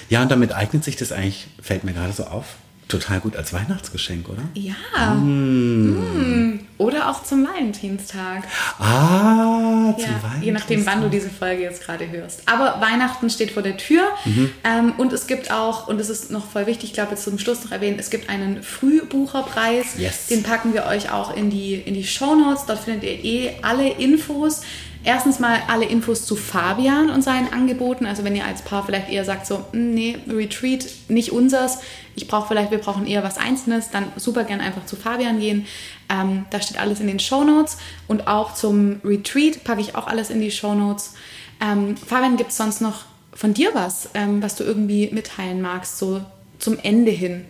Ja, 0.10 0.22
und 0.22 0.30
damit 0.32 0.54
eignet 0.54 0.84
sich 0.84 0.96
das 0.98 1.12
eigentlich, 1.12 1.48
fällt 1.62 1.84
mir 1.86 1.94
gerade 1.94 2.12
so 2.14 2.26
auf, 2.26 2.46
total 2.90 3.22
gut 3.22 3.36
als 3.38 3.54
Weihnachtsgeschenk, 3.54 4.28
oder? 4.30 4.44
Ja. 4.54 5.14
Mm. 5.16 6.60
Oder 6.78 7.10
auch 7.10 7.24
zum 7.24 7.48
Valentinstag. 7.48 8.44
Ah, 8.78 9.94
zum 9.98 10.04
Ja, 10.06 10.22
Weihnachten. 10.22 10.44
je 10.44 10.52
nachdem, 10.52 10.86
wann 10.86 11.02
du 11.02 11.10
diese 11.10 11.30
Folge 11.30 11.64
jetzt 11.64 11.84
gerade 11.86 12.10
hörst. 12.12 12.42
Aber 12.48 12.82
Weihnachten 12.82 13.30
steht 13.30 13.52
vor 13.52 13.64
der 13.64 13.78
Tür 13.78 14.04
Mhm. 14.26 14.52
ähm, 14.66 14.94
und 14.98 15.14
es 15.14 15.28
gibt 15.28 15.50
auch, 15.52 15.88
und 15.88 15.98
das 15.98 16.10
ist 16.10 16.30
noch 16.30 16.46
voll 16.46 16.66
wichtig, 16.68 16.90
ich 16.90 16.94
glaube 16.94 17.12
jetzt 17.12 17.24
zum 17.24 17.40
Schluss 17.40 17.64
noch 17.64 17.72
erwähnen, 17.72 17.98
es 18.00 18.10
gibt 18.10 18.30
einen 18.30 18.62
Frühbucherpreis. 18.64 19.98
Yes. 19.98 20.28
Den 20.28 20.44
packen 20.44 20.74
wir 20.74 20.86
euch 20.86 21.10
auch 21.12 21.36
in 21.36 21.50
die, 21.50 21.76
in 21.76 21.94
die 21.94 22.06
Shownotes. 22.06 22.66
Dort 22.68 22.80
findet 22.80 23.04
ihr 23.04 23.24
eh 23.24 23.52
alle 23.62 23.90
Infos. 23.90 24.62
Erstens 25.06 25.40
mal 25.40 25.62
alle 25.68 25.86
Infos 25.86 26.26
zu 26.26 26.36
Fabian 26.38 27.10
und 27.10 27.22
seinen 27.24 27.52
Angeboten. 27.52 28.06
Also 28.06 28.24
wenn 28.24 28.36
ihr 28.36 28.46
als 28.46 28.62
Paar 28.62 28.86
vielleicht 28.86 29.10
eher 29.10 29.26
sagt 29.26 29.46
so, 29.46 29.58
"Mm, 29.74 29.94
nee, 29.94 30.18
Retreat, 30.28 30.86
nicht 31.10 31.32
unsers. 31.32 31.80
Ich 32.16 32.28
brauche 32.28 32.48
vielleicht, 32.48 32.72
wir 32.72 32.78
brauchen 32.78 33.06
eher 33.06 33.24
was 33.24 33.38
Einzelnes, 33.38 33.90
dann 33.92 34.06
super 34.16 34.46
gern 34.46 34.62
einfach 34.62 34.86
zu 34.86 34.96
Fabian 34.96 35.40
gehen. 35.40 35.66
Ähm, 36.10 36.46
da 36.52 36.62
steht 36.62 36.80
alles 36.80 37.00
in 37.02 37.08
den 37.08 37.20
Shownotes 37.20 37.78
und 38.08 38.28
auch 38.28 38.54
zum 38.54 39.02
Retreat 39.04 39.64
packe 39.64 39.82
ich 39.82 39.96
auch 39.96 40.08
alles 40.08 40.30
in 40.30 40.40
die 40.40 40.52
Shownotes. 40.52 41.16
Ähm, 41.60 41.98
Fabian, 41.98 42.38
gibt 42.38 42.52
es 42.52 42.58
sonst 42.58 42.80
noch 42.82 43.04
von 43.34 43.54
dir 43.54 43.72
was, 43.74 44.10
ähm, 44.14 44.42
was 44.42 44.56
du 44.56 44.64
irgendwie 44.64 45.10
mitteilen 45.12 45.62
magst, 45.62 45.98
so 45.98 46.22
zum 46.60 46.78
Ende 46.82 47.12
hin? 47.12 47.46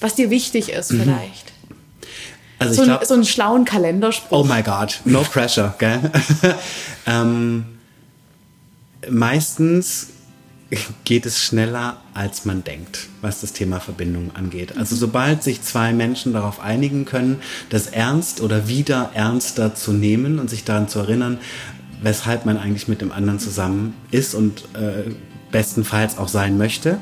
Was 0.00 0.16
dir 0.16 0.28
wichtig 0.30 0.70
ist 0.70 0.90
vielleicht? 0.90 1.52
Also 2.60 2.74
So, 2.74 2.82
ich 2.82 2.88
ein, 2.88 2.92
glaube, 2.92 3.06
so 3.06 3.14
einen 3.14 3.24
schlauen 3.24 3.64
Kalenderspruch. 3.64 4.40
oh 4.40 4.44
my 4.44 4.62
God, 4.62 5.00
no 5.06 5.22
pressure, 5.22 5.74
gell? 5.78 5.98
ähm, 7.06 7.64
meistens 9.10 10.08
geht 11.04 11.26
es 11.26 11.42
schneller, 11.42 11.96
als 12.14 12.44
man 12.44 12.62
denkt, 12.62 13.08
was 13.22 13.40
das 13.40 13.52
Thema 13.52 13.80
Verbindung 13.80 14.30
angeht. 14.36 14.76
Also 14.76 14.94
sobald 14.94 15.42
sich 15.42 15.62
zwei 15.62 15.92
Menschen 15.92 16.32
darauf 16.32 16.60
einigen 16.60 17.06
können, 17.06 17.40
das 17.70 17.88
ernst 17.88 18.40
oder 18.40 18.68
wieder 18.68 19.10
ernster 19.14 19.74
zu 19.74 19.92
nehmen 19.92 20.38
und 20.38 20.48
sich 20.48 20.62
daran 20.62 20.86
zu 20.86 21.00
erinnern, 21.00 21.38
weshalb 22.02 22.46
man 22.46 22.56
eigentlich 22.56 22.88
mit 22.88 23.00
dem 23.00 23.10
anderen 23.10 23.40
zusammen 23.40 23.94
ist 24.10 24.34
und 24.34 24.64
äh, 24.74 25.10
bestenfalls 25.50 26.18
auch 26.18 26.28
sein 26.28 26.56
möchte, 26.56 26.98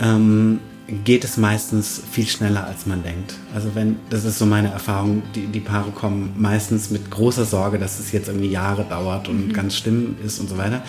ähm, 0.00 0.60
geht 1.04 1.24
es 1.24 1.36
meistens 1.36 2.00
viel 2.10 2.26
schneller, 2.26 2.64
als 2.64 2.86
man 2.86 3.02
denkt. 3.02 3.34
Also 3.54 3.74
wenn, 3.74 3.96
das 4.08 4.24
ist 4.24 4.38
so 4.38 4.46
meine 4.46 4.70
Erfahrung, 4.70 5.22
die, 5.34 5.46
die 5.46 5.60
Paare 5.60 5.90
kommen 5.90 6.34
meistens 6.36 6.90
mit 6.90 7.10
großer 7.10 7.44
Sorge, 7.44 7.78
dass 7.78 7.98
es 7.98 8.12
jetzt 8.12 8.28
irgendwie 8.28 8.50
Jahre 8.50 8.84
dauert 8.84 9.28
und 9.28 9.52
ganz 9.52 9.76
schlimm 9.76 10.16
ist 10.24 10.38
und 10.38 10.48
so 10.48 10.56
weiter 10.58 10.82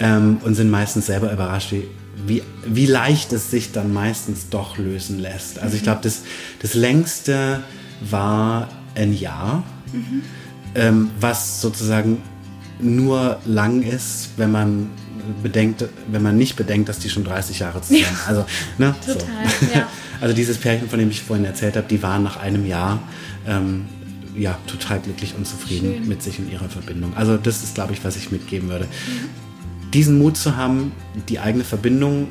ähm, 0.00 0.38
und 0.44 0.54
sind 0.54 0.70
meistens 0.70 1.06
selber 1.06 1.32
überrascht, 1.32 1.72
wie, 1.72 1.88
wie, 2.26 2.42
wie 2.66 2.86
leicht 2.86 3.32
es 3.32 3.50
sich 3.50 3.72
dann 3.72 3.92
meistens 3.92 4.50
doch 4.50 4.76
lösen 4.76 5.18
lässt. 5.18 5.58
Also 5.58 5.76
ich 5.76 5.82
glaube, 5.82 6.00
das, 6.02 6.22
das 6.60 6.74
längste 6.74 7.62
war 8.02 8.68
ein 8.94 9.14
Jahr. 9.14 9.64
ähm, 10.74 11.10
was 11.18 11.60
sozusagen 11.60 12.22
nur 12.80 13.38
lang 13.44 13.82
ist, 13.82 14.30
wenn 14.36 14.52
man 14.52 14.90
bedenkt, 15.42 15.84
wenn 16.10 16.22
man 16.22 16.36
nicht 16.36 16.56
bedenkt, 16.56 16.88
dass 16.88 16.98
die 16.98 17.08
schon 17.10 17.24
30 17.24 17.58
Jahre 17.60 17.80
zusammen 17.82 18.04
sind. 18.04 18.28
Also, 18.28 18.44
ne, 18.78 18.94
Total, 19.04 19.20
so. 19.60 19.66
ja. 19.74 19.86
Also 20.20 20.34
dieses 20.34 20.58
Pärchen, 20.58 20.88
von 20.90 20.98
dem 20.98 21.10
ich 21.10 21.22
vorhin 21.22 21.44
erzählt 21.44 21.76
habe, 21.76 21.86
die 21.88 22.02
waren 22.02 22.24
nach 22.24 22.38
einem 22.38 22.66
Jahr 22.66 22.98
ähm, 23.46 23.84
ja 24.36 24.58
total 24.66 24.98
glücklich 24.98 25.34
und 25.38 25.46
zufrieden 25.46 25.94
Schön. 25.94 26.08
mit 26.08 26.24
sich 26.24 26.40
und 26.40 26.50
ihrer 26.50 26.68
Verbindung. 26.68 27.12
Also 27.16 27.36
das 27.36 27.62
ist, 27.62 27.76
glaube 27.76 27.92
ich, 27.92 28.02
was 28.04 28.16
ich 28.16 28.32
mitgeben 28.32 28.68
würde. 28.68 28.88
Diesen 29.94 30.18
Mut 30.18 30.36
zu 30.36 30.56
haben, 30.56 30.90
die 31.28 31.38
eigene 31.38 31.62
Verbindung 31.62 32.26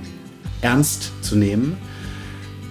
ernst 0.60 1.14
zu 1.22 1.38
nehmen, 1.38 1.78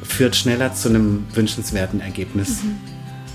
führt 0.02 0.36
schneller 0.36 0.74
zu 0.74 0.90
einem 0.90 1.24
wünschenswerten 1.32 2.00
Ergebnis, 2.00 2.62
Mhm. 2.62 2.76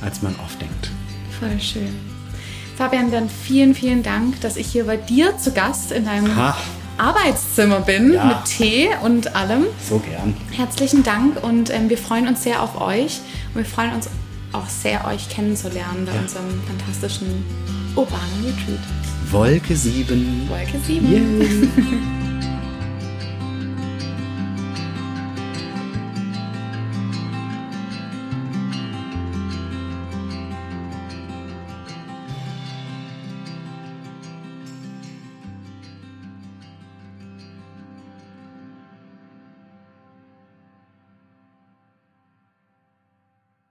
als 0.02 0.22
man 0.22 0.36
oft 0.46 0.62
denkt. 0.62 0.92
Voll 1.40 1.60
schön. 1.60 1.90
Fabian, 2.78 3.12
dann 3.12 3.28
vielen, 3.28 3.74
vielen 3.76 4.04
Dank, 4.04 4.40
dass 4.42 4.56
ich 4.56 4.68
hier 4.68 4.86
bei 4.86 4.98
dir 4.98 5.36
zu 5.40 5.52
Gast 5.52 5.92
in 5.92 6.06
deinem 6.06 6.36
Ha. 6.36 6.56
Arbeitszimmer 7.02 7.80
bin 7.82 8.14
Ja. 8.14 8.26
mit 8.26 8.46
Tee 8.46 8.90
und 9.04 9.36
allem. 9.36 9.66
So 9.90 9.98
gern. 10.00 10.36
Herzlichen 10.52 11.02
Dank 11.04 11.44
und 11.44 11.70
ähm, 11.72 11.90
wir 11.90 11.98
freuen 11.98 12.28
uns 12.28 12.44
sehr 12.44 12.62
auf 12.62 12.80
euch 12.80 13.20
und 13.54 13.62
wir 13.62 13.66
freuen 13.66 13.94
uns 13.94 14.08
auch 14.54 14.68
sehr, 14.70 15.06
euch 15.08 15.28
kennenzulernen 15.30 16.06
bei 16.06 16.14
Ja. 16.14 16.22
unserem 16.22 16.62
fantastischen 16.68 17.44
urbanen 17.96 18.46
Retreat. 18.46 18.80
Wolke 19.32 19.76
7. 19.76 20.48
Wolke 20.50 20.78
7. 20.86 22.18